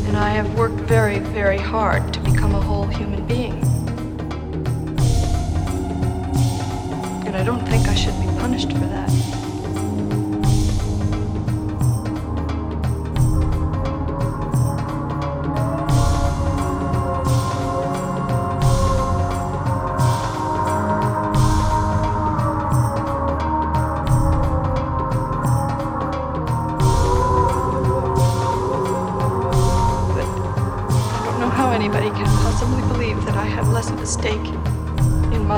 And 0.07 0.15
I 0.15 0.29
have 0.29 0.57
worked 0.57 0.79
very, 0.87 1.19
very 1.19 1.57
hard 1.57 2.13
to 2.13 2.21
become 2.21 2.55
a 2.55 2.61
whole 2.61 2.85
human 2.85 3.27
being. 3.27 3.61
And 7.27 7.35
I 7.35 7.43
don't 7.43 7.65
think 7.67 7.85
I 7.89 7.95
should 7.95 8.17
be 8.21 8.27
punished 8.39 8.71
for 8.71 8.85
that. 8.85 9.06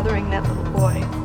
That 0.10 0.42
little 0.48 0.64
boy. 0.72 1.19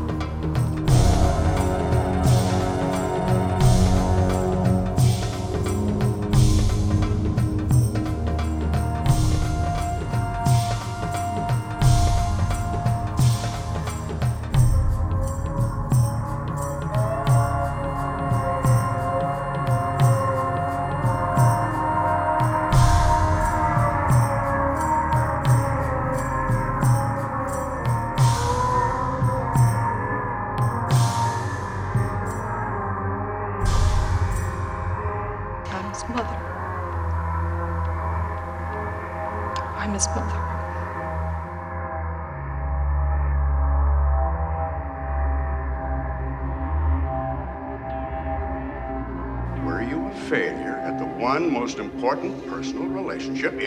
Personal 52.65 52.89
relationship 52.89 53.61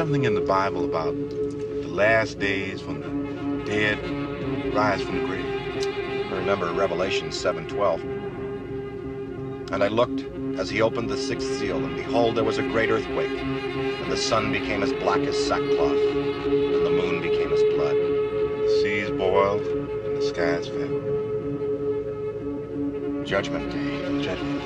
something 0.00 0.24
in 0.24 0.34
the 0.34 0.40
Bible 0.40 0.86
about 0.86 1.14
the 1.28 1.88
last 1.88 2.38
days 2.38 2.82
when 2.82 3.02
the 3.02 3.64
dead 3.66 3.98
rise 4.74 5.02
from 5.02 5.20
the 5.20 5.26
grave? 5.26 5.44
I 6.32 6.36
remember 6.36 6.72
Revelation 6.72 7.28
7:12. 7.28 8.00
And 9.72 9.84
I 9.84 9.88
looked 9.88 10.24
as 10.58 10.70
he 10.70 10.80
opened 10.80 11.10
the 11.10 11.18
sixth 11.18 11.58
seal, 11.58 11.84
and 11.84 11.94
behold, 11.94 12.34
there 12.34 12.44
was 12.44 12.56
a 12.56 12.62
great 12.62 12.88
earthquake, 12.88 13.28
and 13.28 14.10
the 14.10 14.16
sun 14.16 14.50
became 14.50 14.82
as 14.82 14.90
black 14.94 15.20
as 15.20 15.36
sackcloth, 15.36 16.02
and 16.16 16.86
the 16.86 16.94
moon 17.00 17.20
became 17.20 17.52
as 17.52 17.62
blood. 17.74 17.94
And 17.94 18.62
the 18.64 18.70
seas 18.80 19.10
boiled, 19.10 19.66
and 20.06 20.16
the 20.16 20.22
skies 20.22 20.66
fell. 20.66 20.96
Judgment 23.26 23.70
Day. 23.70 24.22
Judgment 24.22 24.59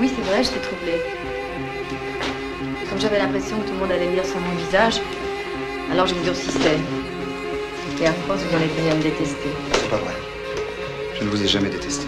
Oui, 0.00 0.10
c'est 0.14 0.24
vrai, 0.30 0.44
j'étais 0.44 0.60
troublée. 0.60 1.00
Comme 2.88 3.00
j'avais 3.00 3.18
l'impression 3.18 3.58
que 3.58 3.66
tout 3.66 3.72
le 3.72 3.78
monde 3.80 3.90
allait 3.90 4.10
lire 4.10 4.24
sur 4.24 4.38
mon 4.38 4.54
visage, 4.54 5.00
alors 5.90 6.06
je 6.06 6.14
me 6.14 6.22
durcissais. 6.22 6.78
Et 8.00 8.06
à 8.06 8.12
force, 8.12 8.42
vous 8.42 8.56
en 8.56 8.60
êtes 8.60 8.74
venu 8.76 8.90
à 8.90 8.94
me 8.94 9.02
détester. 9.02 9.48
C'est 9.72 9.90
pas 9.90 9.96
vrai. 9.96 10.14
Je 11.18 11.24
ne 11.24 11.30
vous 11.30 11.42
ai 11.42 11.48
jamais 11.48 11.68
détesté. 11.68 12.06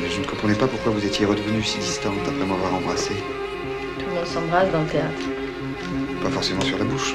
Mais 0.00 0.08
je 0.08 0.20
ne 0.20 0.24
comprenais 0.24 0.54
pas 0.54 0.68
pourquoi 0.68 0.92
vous 0.92 1.04
étiez 1.04 1.26
redevenue 1.26 1.64
si 1.64 1.78
distante 1.78 2.14
après 2.20 2.46
m'avoir 2.46 2.72
embrassé. 2.74 3.14
Tout 3.98 4.06
le 4.06 4.14
monde 4.14 4.26
s'embrasse 4.26 4.70
dans 4.70 4.82
le 4.82 4.86
théâtre. 4.86 5.22
Pas 6.22 6.30
forcément 6.30 6.60
sur 6.60 6.78
la 6.78 6.84
bouche. 6.84 7.14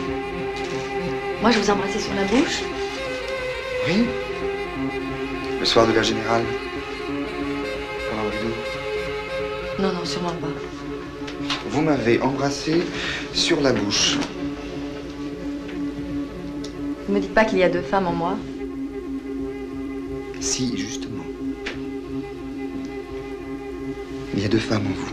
Moi, 1.41 1.51
je 1.51 1.59
vous 1.59 1.69
embrassais 1.69 1.99
sur 1.99 2.13
la 2.15 2.23
bouche? 2.23 2.63
Oui. 3.87 4.05
Le 5.57 5.65
soir 5.65 5.87
de 5.87 5.93
la 5.93 6.03
générale. 6.03 6.43
Non, 9.79 9.93
non, 9.93 10.03
sûrement 10.03 10.33
pas. 10.33 10.47
Vous 11.69 11.81
m'avez 11.81 12.21
embrassé 12.21 12.81
sur 13.33 13.61
la 13.61 13.71
bouche. 13.71 14.17
Ne 17.07 17.13
me 17.13 17.19
dites 17.21 17.33
pas 17.33 17.45
qu'il 17.45 17.59
y 17.59 17.63
a 17.63 17.69
deux 17.69 17.81
femmes 17.81 18.07
en 18.07 18.11
moi? 18.11 18.37
Si, 20.41 20.77
justement. 20.77 21.23
Il 24.33 24.41
y 24.41 24.45
a 24.45 24.49
deux 24.49 24.59
femmes 24.59 24.87
en 24.87 24.93
vous. 24.93 25.08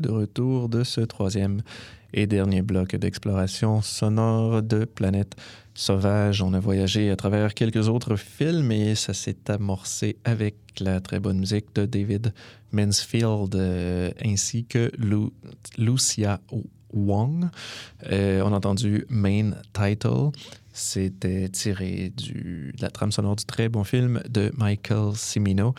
De 0.00 0.10
retour 0.10 0.68
de 0.68 0.84
ce 0.84 1.00
troisième 1.00 1.62
et 2.12 2.26
dernier 2.26 2.62
bloc 2.62 2.94
d'exploration 2.94 3.82
sonore 3.82 4.62
de 4.62 4.84
Planète 4.84 5.34
Sauvage. 5.74 6.40
On 6.40 6.54
a 6.54 6.60
voyagé 6.60 7.10
à 7.10 7.16
travers 7.16 7.52
quelques 7.54 7.88
autres 7.88 8.16
films 8.16 8.70
et 8.70 8.94
ça 8.94 9.12
s'est 9.12 9.50
amorcé 9.50 10.16
avec 10.24 10.56
la 10.80 11.00
très 11.00 11.18
bonne 11.18 11.38
musique 11.38 11.74
de 11.74 11.84
David 11.84 12.32
Mansfield 12.72 13.54
euh, 13.54 14.10
ainsi 14.24 14.64
que 14.64 14.90
Lu 14.98 15.30
Lucia 15.76 16.40
Wong. 16.92 17.48
Euh, 18.10 18.42
on 18.42 18.52
a 18.52 18.56
entendu 18.56 19.04
Main 19.08 19.52
Title. 19.72 20.30
C'était 20.72 21.48
tiré 21.48 22.12
du, 22.16 22.72
de 22.76 22.82
la 22.82 22.90
trame 22.90 23.10
sonore 23.10 23.36
du 23.36 23.44
très 23.44 23.68
bon 23.68 23.84
film 23.84 24.22
de 24.28 24.52
Michael 24.56 25.16
Cimino, 25.16 25.74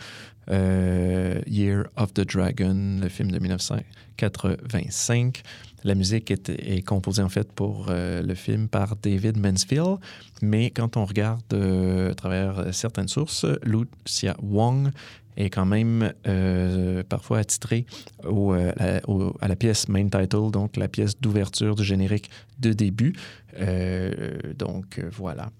euh, 0.50 1.40
Year 1.46 1.84
of 1.96 2.12
the 2.12 2.20
Dragon, 2.20 2.98
le 3.00 3.08
film 3.08 3.30
de 3.30 3.38
1985. 3.38 5.42
La 5.84 5.94
musique 5.94 6.30
est, 6.30 6.82
composée 6.82 7.22
en 7.22 7.28
fait 7.28 7.50
pour 7.52 7.86
euh, 7.88 8.22
le 8.22 8.34
film 8.34 8.68
par 8.68 8.96
David 8.96 9.38
Mansfield, 9.38 9.98
mais 10.42 10.70
quand 10.70 10.96
on 10.96 11.04
regarde 11.04 11.42
euh, 11.52 12.10
à 12.10 12.14
travers 12.14 12.74
certaines 12.74 13.08
sources, 13.08 13.46
Lucia 13.62 14.36
Wong 14.42 14.90
est 15.36 15.50
quand 15.50 15.66
même 15.66 16.12
euh, 16.26 17.02
parfois 17.08 17.38
attitrée 17.38 17.86
euh, 18.24 19.00
à, 19.40 19.48
la 19.48 19.56
pièce 19.56 19.88
main 19.88 20.08
title, 20.08 20.50
donc 20.50 20.76
la 20.76 20.88
pièce 20.88 21.18
d'ouverture 21.20 21.74
du 21.74 21.84
générique 21.84 22.30
de 22.58 22.72
début. 22.72 23.14
Euh, 23.58 24.38
donc 24.56 25.00
voilà. 25.12 25.50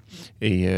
Et 0.40 0.68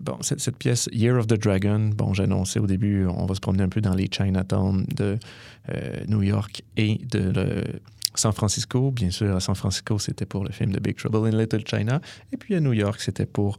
bon, 0.00 0.18
cette, 0.20 0.56
pièce 0.56 0.88
Year 0.92 1.16
of 1.18 1.26
the 1.26 1.40
Dragon, 1.40 1.90
bon, 1.94 2.14
j'annonçais 2.14 2.60
au 2.60 2.66
début, 2.66 3.06
on 3.06 3.26
va 3.26 3.34
se 3.34 3.40
promener 3.40 3.64
un 3.64 3.68
peu 3.68 3.80
dans 3.80 3.94
les 3.94 4.08
Chinatown 4.10 4.84
de 4.94 5.18
New 6.08 6.22
York 6.22 6.62
et 6.76 7.00
de 7.10 7.64
San 8.18 8.32
Francisco. 8.32 8.90
Bien 8.90 9.10
sûr, 9.10 9.36
à 9.36 9.40
San 9.40 9.54
Francisco, 9.54 9.98
c'était 9.98 10.26
pour 10.26 10.44
le 10.44 10.50
film 10.50 10.72
de 10.72 10.80
Big 10.80 10.96
Trouble 10.96 11.28
in 11.28 11.38
Little 11.38 11.66
China. 11.66 12.00
Et 12.32 12.36
puis 12.36 12.54
à 12.54 12.60
New 12.60 12.72
York, 12.72 13.00
c'était 13.00 13.26
pour 13.26 13.58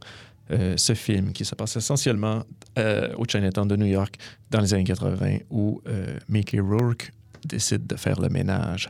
euh, 0.50 0.76
ce 0.76 0.94
film 0.94 1.32
qui 1.32 1.44
se 1.44 1.54
passe 1.54 1.76
essentiellement 1.76 2.44
euh, 2.78 3.14
au 3.16 3.24
Chinatown 3.24 3.68
de 3.68 3.76
New 3.76 3.86
York 3.86 4.16
dans 4.50 4.60
les 4.60 4.74
années 4.74 4.84
80 4.84 5.38
où 5.50 5.80
euh, 5.86 6.18
Mickey 6.28 6.58
Rourke 6.58 7.12
décide 7.44 7.86
de 7.86 7.96
faire 7.96 8.20
le 8.20 8.28
ménage. 8.28 8.88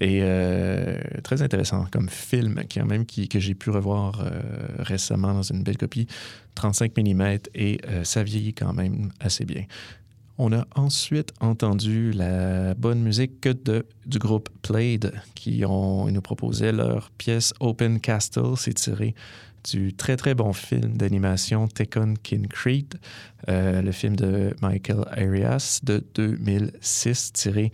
Et 0.00 0.22
très 1.24 1.42
intéressant 1.42 1.84
comme 1.90 2.08
film 2.08 2.62
qui, 2.68 2.80
même, 2.80 3.04
que 3.04 3.40
j'ai 3.40 3.54
pu 3.54 3.70
revoir 3.70 4.24
récemment 4.78 5.34
dans 5.34 5.42
une 5.42 5.62
belle 5.62 5.76
copie, 5.76 6.06
35 6.54 6.96
mm, 6.96 7.22
et 7.56 7.80
ça 8.04 8.22
vieillit 8.22 8.54
quand 8.54 8.72
même 8.72 9.10
assez 9.18 9.44
bien. 9.44 9.64
On 10.42 10.54
a 10.54 10.66
ensuite 10.74 11.34
entendu 11.40 12.12
la 12.12 12.72
bonne 12.72 13.02
musique 13.02 13.46
de, 13.46 13.84
du 14.06 14.18
groupe 14.18 14.48
Played 14.62 15.12
qui 15.34 15.66
ont, 15.66 16.10
nous 16.10 16.22
proposait 16.22 16.72
leur 16.72 17.10
pièce 17.10 17.52
Open 17.60 18.00
Castle. 18.00 18.56
C'est 18.56 18.72
tiré 18.72 19.14
du 19.70 19.92
très 19.92 20.16
très 20.16 20.34
bon 20.34 20.54
film 20.54 20.96
d'animation 20.96 21.68
Tekken 21.68 22.16
King 22.16 22.46
Creed, 22.46 22.94
euh, 23.50 23.82
le 23.82 23.92
film 23.92 24.16
de 24.16 24.56
Michael 24.62 25.04
Arias 25.10 25.80
de 25.82 26.02
2006 26.14 27.34
tiré 27.34 27.70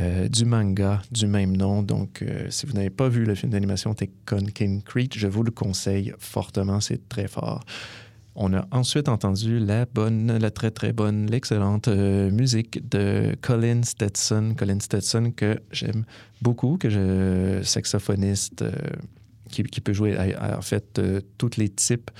euh, 0.00 0.26
du 0.28 0.46
manga 0.46 1.02
du 1.10 1.26
même 1.26 1.54
nom. 1.54 1.82
Donc, 1.82 2.22
euh, 2.22 2.46
si 2.48 2.64
vous 2.64 2.72
n'avez 2.72 2.88
pas 2.88 3.10
vu 3.10 3.26
le 3.26 3.34
film 3.34 3.52
d'animation 3.52 3.92
Tekken 3.92 4.52
King 4.52 4.80
Creed, 4.80 5.12
je 5.14 5.26
vous 5.26 5.42
le 5.42 5.50
conseille 5.50 6.14
fortement, 6.18 6.80
c'est 6.80 7.10
très 7.10 7.28
fort. 7.28 7.62
On 8.38 8.52
a 8.52 8.66
ensuite 8.70 9.08
entendu 9.08 9.58
la 9.58 9.86
bonne, 9.86 10.36
la 10.36 10.50
très 10.50 10.70
très 10.70 10.92
bonne, 10.92 11.26
l'excellente 11.30 11.88
euh, 11.88 12.30
musique 12.30 12.86
de 12.90 13.34
Colin 13.40 13.82
Stetson. 13.82 14.54
Colin 14.54 14.78
Stetson 14.78 15.32
que 15.34 15.58
j'aime 15.72 16.04
beaucoup, 16.42 16.76
que 16.76 16.90
je 16.90 17.62
saxophoniste 17.62 18.60
euh, 18.60 18.72
qui, 19.48 19.80
peut 19.80 19.94
jouer 19.94 20.18
en 20.38 20.60
fait 20.60 20.98
euh, 20.98 21.22
tous 21.38 21.56
les 21.56 21.70
types 21.70 22.10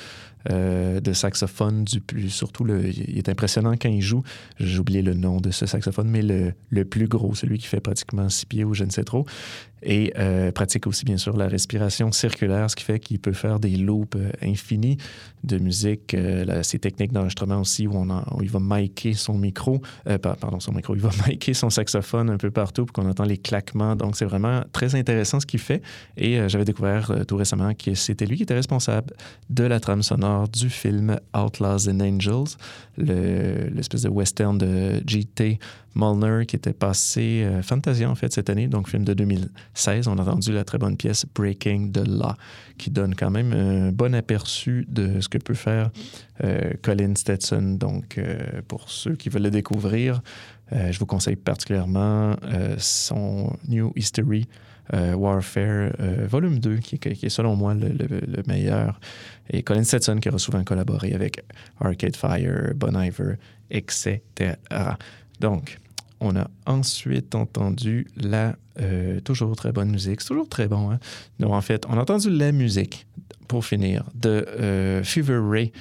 de 0.49 1.13
saxophone 1.13 1.83
du 1.83 2.01
plus. 2.01 2.31
Surtout, 2.31 2.65
il 2.69 3.19
est 3.19 3.29
impressionnant 3.29 3.73
quand 3.73 3.89
il 3.89 4.01
joue. 4.01 4.23
J'ai 4.61 4.79
oublié 4.79 5.03
le 5.03 5.13
nom 5.13 5.41
de 5.41 5.51
ce 5.51 5.67
saxophone, 5.67 6.09
mais 6.09 6.23
le, 6.23 6.53
le, 6.71 6.85
plus 6.85 7.09
gros, 7.09 7.35
celui 7.35 7.59
qui 7.59 7.67
fait 7.67 7.81
pratiquement 7.81 8.29
six 8.29 8.47
pieds 8.47 8.63
ou 8.63 8.73
je 8.73 8.85
ne 8.85 8.91
sais 8.91 9.03
trop. 9.03 9.27
Et 9.83 10.13
euh, 10.19 10.53
pratique 10.53 10.87
aussi, 10.87 11.05
bien 11.05 11.19
sûr, 11.19 11.37
la 11.37 11.49
respiration 11.49 12.11
circulaire, 12.11 12.71
ce 12.71 12.77
qui 12.77 12.85
fait 12.85 12.99
qu'il 12.99 13.19
peut 13.19 13.33
faire 13.33 13.61
des 13.61 13.77
loops 13.77 14.17
euh, 14.17 14.31
infinis 14.43 14.97
de 15.45 15.59
musique. 15.59 16.15
Euh, 16.15 16.63
techniques 16.81 17.13
d'enregistrement 17.13 17.61
aussi 17.61 17.87
où, 17.87 17.93
on 17.95 18.11
en, 18.11 18.23
où 18.37 18.43
il 18.43 18.51
va 18.51 18.59
micer 18.61 19.15
son 19.15 19.39
micro, 19.39 19.81
euh, 20.09 20.19
pardon, 20.19 20.61
son 20.61 20.73
micro, 20.73 20.95
il 20.95 21.01
va 21.01 21.11
micer 21.29 21.55
son 21.55 21.71
saxophone 21.71 22.31
un 22.31 22.37
peu 22.37 22.51
partout 22.51 22.87
pour 22.87 22.93
qu'on 22.93 23.09
entend 23.09 23.25
les 23.25 23.39
claquements. 23.39 23.97
Donc, 23.97 24.17
c'est 24.17 24.25
vraiment 24.25 24.63
très 24.73 24.95
intéressant 24.95 25.41
ce 25.41 25.47
qu'il 25.47 25.61
fait. 25.61 25.83
Et 26.17 26.49
j'avais 26.49 26.65
découvert 26.65 27.13
tout 27.27 27.37
récemment 27.37 27.73
que 27.75 27.95
c'était 27.95 28.27
lui 28.27 28.37
qui 28.37 28.43
était 28.43 28.55
responsable 28.55 29.15
de 29.51 29.65
la 29.65 29.81
trame 29.81 30.03
sonore 30.03 30.49
du 30.49 30.71
film 30.71 31.19
Outlaws 31.35 31.89
and 31.89 32.01
Angels, 32.01 32.57
l'espèce 32.99 34.03
de 34.03 34.09
western 34.09 34.59
de 34.59 35.03
G.T. 35.07 35.59
Molnar 35.97 36.45
qui 36.47 36.57
était 36.57 36.75
passé 36.75 37.43
euh, 37.45 37.63
Fantasia 37.63 38.09
en 38.09 38.15
fait 38.15 38.33
cette 38.33 38.51
année, 38.51 38.69
donc 38.69 38.89
film 38.89 39.05
de 39.05 39.15
2016. 39.77 40.09
On 40.09 40.19
a 40.19 40.23
entendu 40.23 40.53
la 40.53 40.65
très 40.65 40.79
bonne 40.79 40.97
pièce 40.97 41.27
Breaking 41.35 41.91
the 41.93 42.07
Law 42.07 42.35
qui 42.79 42.91
donne 42.91 43.15
quand 43.15 43.31
même 43.31 43.53
un 43.53 43.93
bon 43.93 44.15
aperçu 44.15 44.87
de 44.89 45.21
ce 45.21 45.29
que 45.29 45.39
peut 45.39 45.55
faire 45.55 45.91
euh, 46.45 46.73
Colin 46.83 47.15
Stetson. 47.15 47.77
Donc 47.79 48.19
euh, 48.19 48.63
pour 48.67 48.89
ceux 48.91 49.15
qui 49.15 49.29
veulent 49.29 49.43
le 49.43 49.51
découvrir, 49.51 50.23
euh, 50.73 50.91
je 50.91 50.99
vous 50.99 51.07
conseille 51.07 51.37
particulièrement 51.37 52.37
son 52.79 53.57
New 53.69 53.93
History. 53.97 54.49
Warfare 54.93 55.91
Volume 56.29 56.61
2, 56.61 56.77
qui, 56.77 56.95
est 57.05 57.29
selon 57.29 57.57
moi 57.57 57.75
le, 57.75 58.43
meilleur. 58.47 59.01
Et 59.51 59.65
Colin 59.65 59.83
Stetson, 59.83 60.19
qui 60.19 60.29
aura 60.29 60.39
souvent 60.39 60.63
collaboré 60.63 61.13
avec 61.13 61.43
Arcade 61.81 62.15
Fire, 62.15 62.73
Bon 62.77 62.97
Iver, 62.97 63.35
etc. 63.69 64.21
Donc, 65.41 65.81
on 66.21 66.37
a 66.37 66.49
ensuite 66.67 67.35
entendu 67.35 68.07
la 68.17 68.57
euh, 68.81 69.21
toujours 69.21 69.57
très 69.57 69.73
bonne 69.73 69.91
musique. 69.91 70.21
C'est 70.21 70.29
toujours 70.29 70.49
très 70.49 70.69
bon. 70.69 70.91
Hein? 70.91 70.99
Donc, 71.41 71.53
en 71.53 71.61
fait, 71.61 71.85
on 71.89 71.97
a 71.97 72.01
entendu 72.01 72.31
la 72.31 72.53
musique, 72.53 73.07
pour 73.49 73.65
finir, 73.65 74.05
de 74.15 74.47
euh, 74.61 75.03
Fever 75.03 75.41
Ray. 75.43 75.73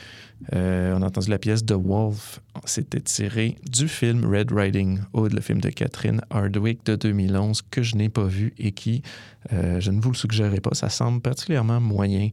Euh, 0.54 0.94
on 0.96 1.02
a 1.02 1.08
entendu 1.08 1.30
la 1.30 1.40
pièce 1.40 1.66
The 1.66 1.74
Wolf. 1.74 2.42
C'était 2.66 3.02
tiré 3.02 3.56
du 3.70 3.88
film 3.88 4.26
Red 4.26 4.52
Riding 4.52 5.00
Hood, 5.14 5.34
le 5.34 5.42
film 5.42 5.60
de 5.60 5.70
Catherine 5.70 6.22
Hardwick 6.30 6.86
de 6.86 6.96
2011, 6.96 7.64
que 7.70 7.82
je 7.82 7.96
n'ai 7.96 8.10
pas 8.10 8.26
vu 8.26 8.54
et 8.58 8.72
qui, 8.72 9.02
je 9.52 9.92
ne 9.92 10.02
vous 10.02 10.12
le 10.12 10.16
suggérerai 10.16 10.60
pas, 10.60 10.74
ça 10.74 10.90
semble 10.90 11.22
particulièrement 11.22 11.80
moyen. 11.80 12.30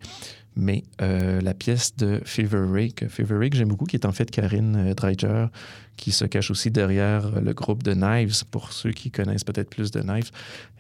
Mais 0.55 0.85
euh, 1.01 1.41
la 1.41 1.55
pièce 1.55 1.97
de 1.97 2.21
Fever 2.25 2.67
Ray, 2.71 2.93
que 2.93 3.09
Fever 3.09 3.37
Ray, 3.37 3.51
que 3.51 3.57
j'aime 3.57 3.69
beaucoup, 3.69 3.87
qui 3.87 3.97
est 3.97 4.07
en 4.07 4.13
fait 4.13 4.31
Karine 4.31 4.77
euh, 4.77 4.95
Dreiger, 4.95 5.47
qui 5.97 6.11
se 6.11 6.25
cache 6.25 6.51
aussi 6.51 6.71
derrière 6.71 7.41
le 7.41 7.53
groupe 7.53 7.83
de 7.83 7.95
Knives, 7.95 8.45
pour 8.51 8.73
ceux 8.73 8.91
qui 8.91 9.11
connaissent 9.11 9.45
peut-être 9.45 9.71
plus 9.71 9.91
de 9.91 10.01
Knives. 10.01 10.31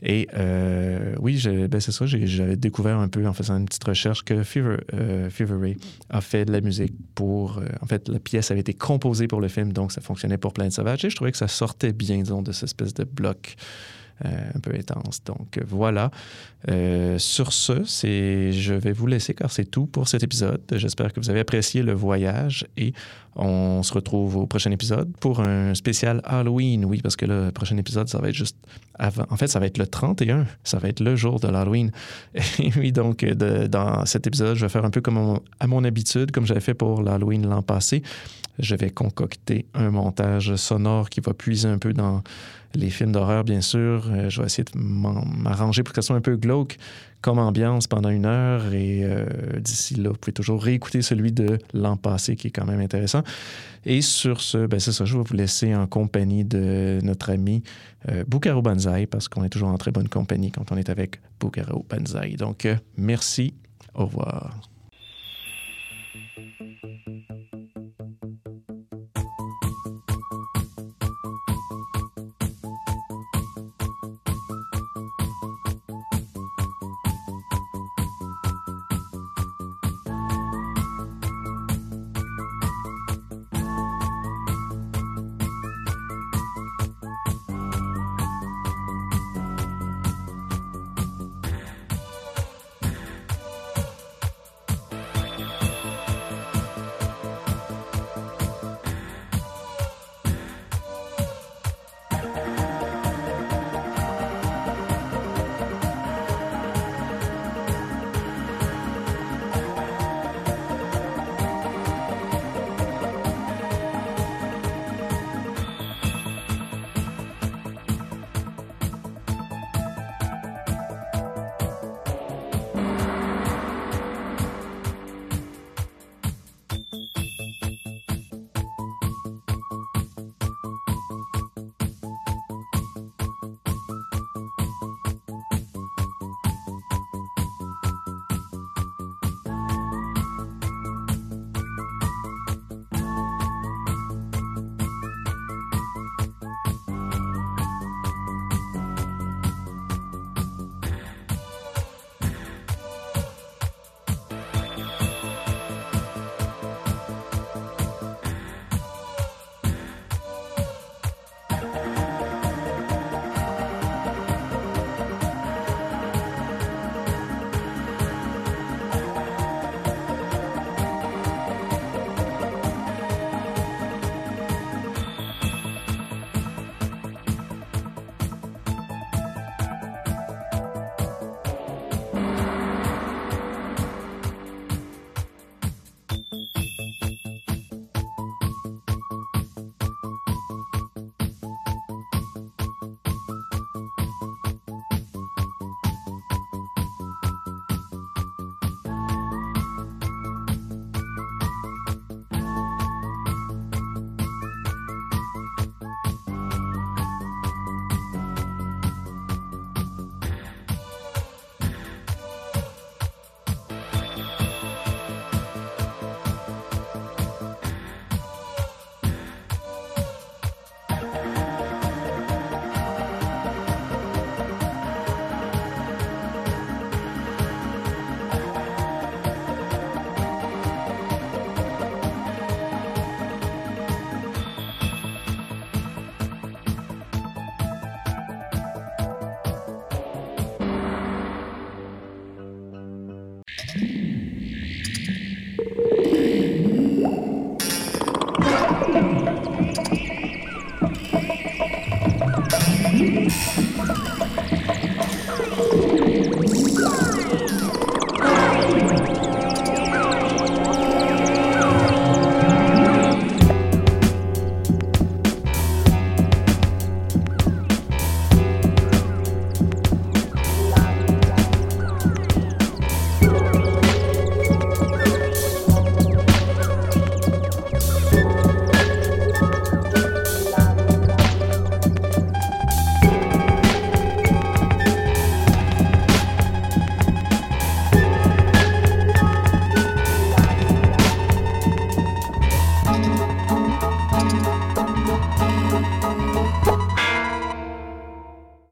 Et 0.02 0.26
euh, 0.34 1.14
oui, 1.20 1.40
ben 1.70 1.80
c'est 1.80 1.92
ça, 1.92 2.06
j'avais 2.06 2.56
découvert 2.56 2.98
un 2.98 3.08
peu 3.08 3.26
en 3.26 3.32
faisant 3.32 3.56
une 3.56 3.66
petite 3.66 3.84
recherche 3.84 4.24
que 4.24 4.42
Fever, 4.42 4.78
euh, 4.94 5.30
Ray 5.38 5.76
a 6.10 6.20
fait 6.20 6.44
de 6.44 6.52
la 6.52 6.60
musique 6.60 6.94
pour... 7.14 7.58
Euh, 7.58 7.66
en 7.80 7.86
fait, 7.86 8.08
la 8.08 8.18
pièce 8.18 8.50
avait 8.50 8.60
été 8.60 8.74
composée 8.74 9.28
pour 9.28 9.40
le 9.40 9.48
film, 9.48 9.72
donc 9.72 9.92
ça 9.92 10.00
fonctionnait 10.00 10.38
pour 10.38 10.52
Planet 10.52 10.72
Sauvage. 10.72 11.04
Et 11.04 11.10
je 11.10 11.16
trouvais 11.16 11.32
que 11.32 11.38
ça 11.38 11.48
sortait 11.48 11.92
bien, 11.92 12.18
disons, 12.18 12.42
de 12.42 12.52
cette 12.52 12.64
espèce 12.64 12.94
de 12.94 13.04
bloc 13.04 13.54
euh, 13.54 14.01
un 14.24 14.60
peu 14.60 14.72
intense. 14.74 15.22
Donc 15.24 15.58
voilà. 15.66 16.10
Euh, 16.70 17.18
sur 17.18 17.52
ce, 17.52 17.82
je 17.84 18.74
vais 18.74 18.92
vous 18.92 19.06
laisser 19.06 19.34
car 19.34 19.50
c'est 19.50 19.64
tout 19.64 19.86
pour 19.86 20.08
cet 20.08 20.22
épisode. 20.22 20.60
J'espère 20.72 21.12
que 21.12 21.18
vous 21.18 21.28
avez 21.28 21.40
apprécié 21.40 21.82
le 21.82 21.92
voyage 21.92 22.66
et 22.76 22.92
on 23.34 23.82
se 23.82 23.92
retrouve 23.94 24.36
au 24.36 24.46
prochain 24.46 24.70
épisode 24.70 25.10
pour 25.18 25.40
un 25.40 25.74
spécial 25.74 26.20
Halloween. 26.24 26.84
Oui, 26.84 27.00
parce 27.02 27.16
que 27.16 27.24
le 27.24 27.50
prochain 27.50 27.76
épisode, 27.78 28.08
ça 28.08 28.18
va 28.18 28.28
être 28.28 28.34
juste 28.34 28.56
avant. 28.98 29.24
En 29.30 29.36
fait, 29.36 29.48
ça 29.48 29.58
va 29.58 29.66
être 29.66 29.78
le 29.78 29.86
31. 29.86 30.46
Ça 30.62 30.78
va 30.78 30.88
être 30.88 31.00
le 31.00 31.16
jour 31.16 31.40
de 31.40 31.48
l'Halloween. 31.48 31.90
Et 32.58 32.70
oui, 32.76 32.92
donc, 32.92 33.24
dans 33.24 34.04
cet 34.06 34.26
épisode, 34.26 34.56
je 34.56 34.64
vais 34.64 34.68
faire 34.68 34.84
un 34.84 34.90
peu 34.90 35.00
comme 35.00 35.40
à 35.58 35.66
mon 35.66 35.82
habitude, 35.82 36.30
comme 36.30 36.46
j'avais 36.46 36.60
fait 36.60 36.74
pour 36.74 37.02
l'Halloween 37.02 37.48
l'an 37.48 37.62
passé. 37.62 38.02
Je 38.58 38.74
vais 38.74 38.90
concocter 38.90 39.66
un 39.74 39.90
montage 39.90 40.54
sonore 40.56 41.10
qui 41.10 41.20
va 41.20 41.34
puiser 41.34 41.68
un 41.68 41.78
peu 41.78 41.92
dans 41.92 42.22
les 42.74 42.90
films 42.90 43.12
d'horreur, 43.12 43.44
bien 43.44 43.60
sûr. 43.60 44.08
Euh, 44.10 44.30
je 44.30 44.40
vais 44.40 44.46
essayer 44.46 44.64
de 44.64 44.78
m'arranger 44.78 45.82
pour 45.82 45.94
que 45.94 46.00
ça 46.00 46.06
soit 46.06 46.16
un 46.16 46.20
peu 46.20 46.36
glauque 46.36 46.78
comme 47.22 47.38
ambiance 47.38 47.86
pendant 47.86 48.10
une 48.10 48.26
heure. 48.26 48.74
Et 48.74 49.04
euh, 49.04 49.26
d'ici 49.60 49.94
là, 49.94 50.10
vous 50.10 50.16
pouvez 50.16 50.32
toujours 50.32 50.62
réécouter 50.62 51.00
celui 51.00 51.32
de 51.32 51.58
l'an 51.72 51.96
passé 51.96 52.36
qui 52.36 52.48
est 52.48 52.50
quand 52.50 52.66
même 52.66 52.80
intéressant. 52.80 53.22
Et 53.86 54.02
sur 54.02 54.40
ce, 54.40 54.66
ben 54.66 54.78
c'est 54.78 54.92
ça, 54.92 55.04
je 55.04 55.16
vais 55.16 55.24
vous 55.24 55.34
laisser 55.34 55.74
en 55.74 55.86
compagnie 55.86 56.44
de 56.44 56.98
notre 57.02 57.30
ami 57.30 57.62
euh, 58.10 58.24
Bukaro 58.26 58.60
Banzai 58.60 59.06
parce 59.06 59.28
qu'on 59.28 59.44
est 59.44 59.48
toujours 59.48 59.68
en 59.68 59.78
très 59.78 59.92
bonne 59.92 60.08
compagnie 60.08 60.50
quand 60.52 60.70
on 60.72 60.76
est 60.76 60.90
avec 60.90 61.20
Bukaro 61.40 61.86
Banzai. 61.88 62.36
Donc, 62.36 62.66
euh, 62.66 62.76
merci. 62.96 63.54
Au 63.94 64.06
revoir. 64.06 64.71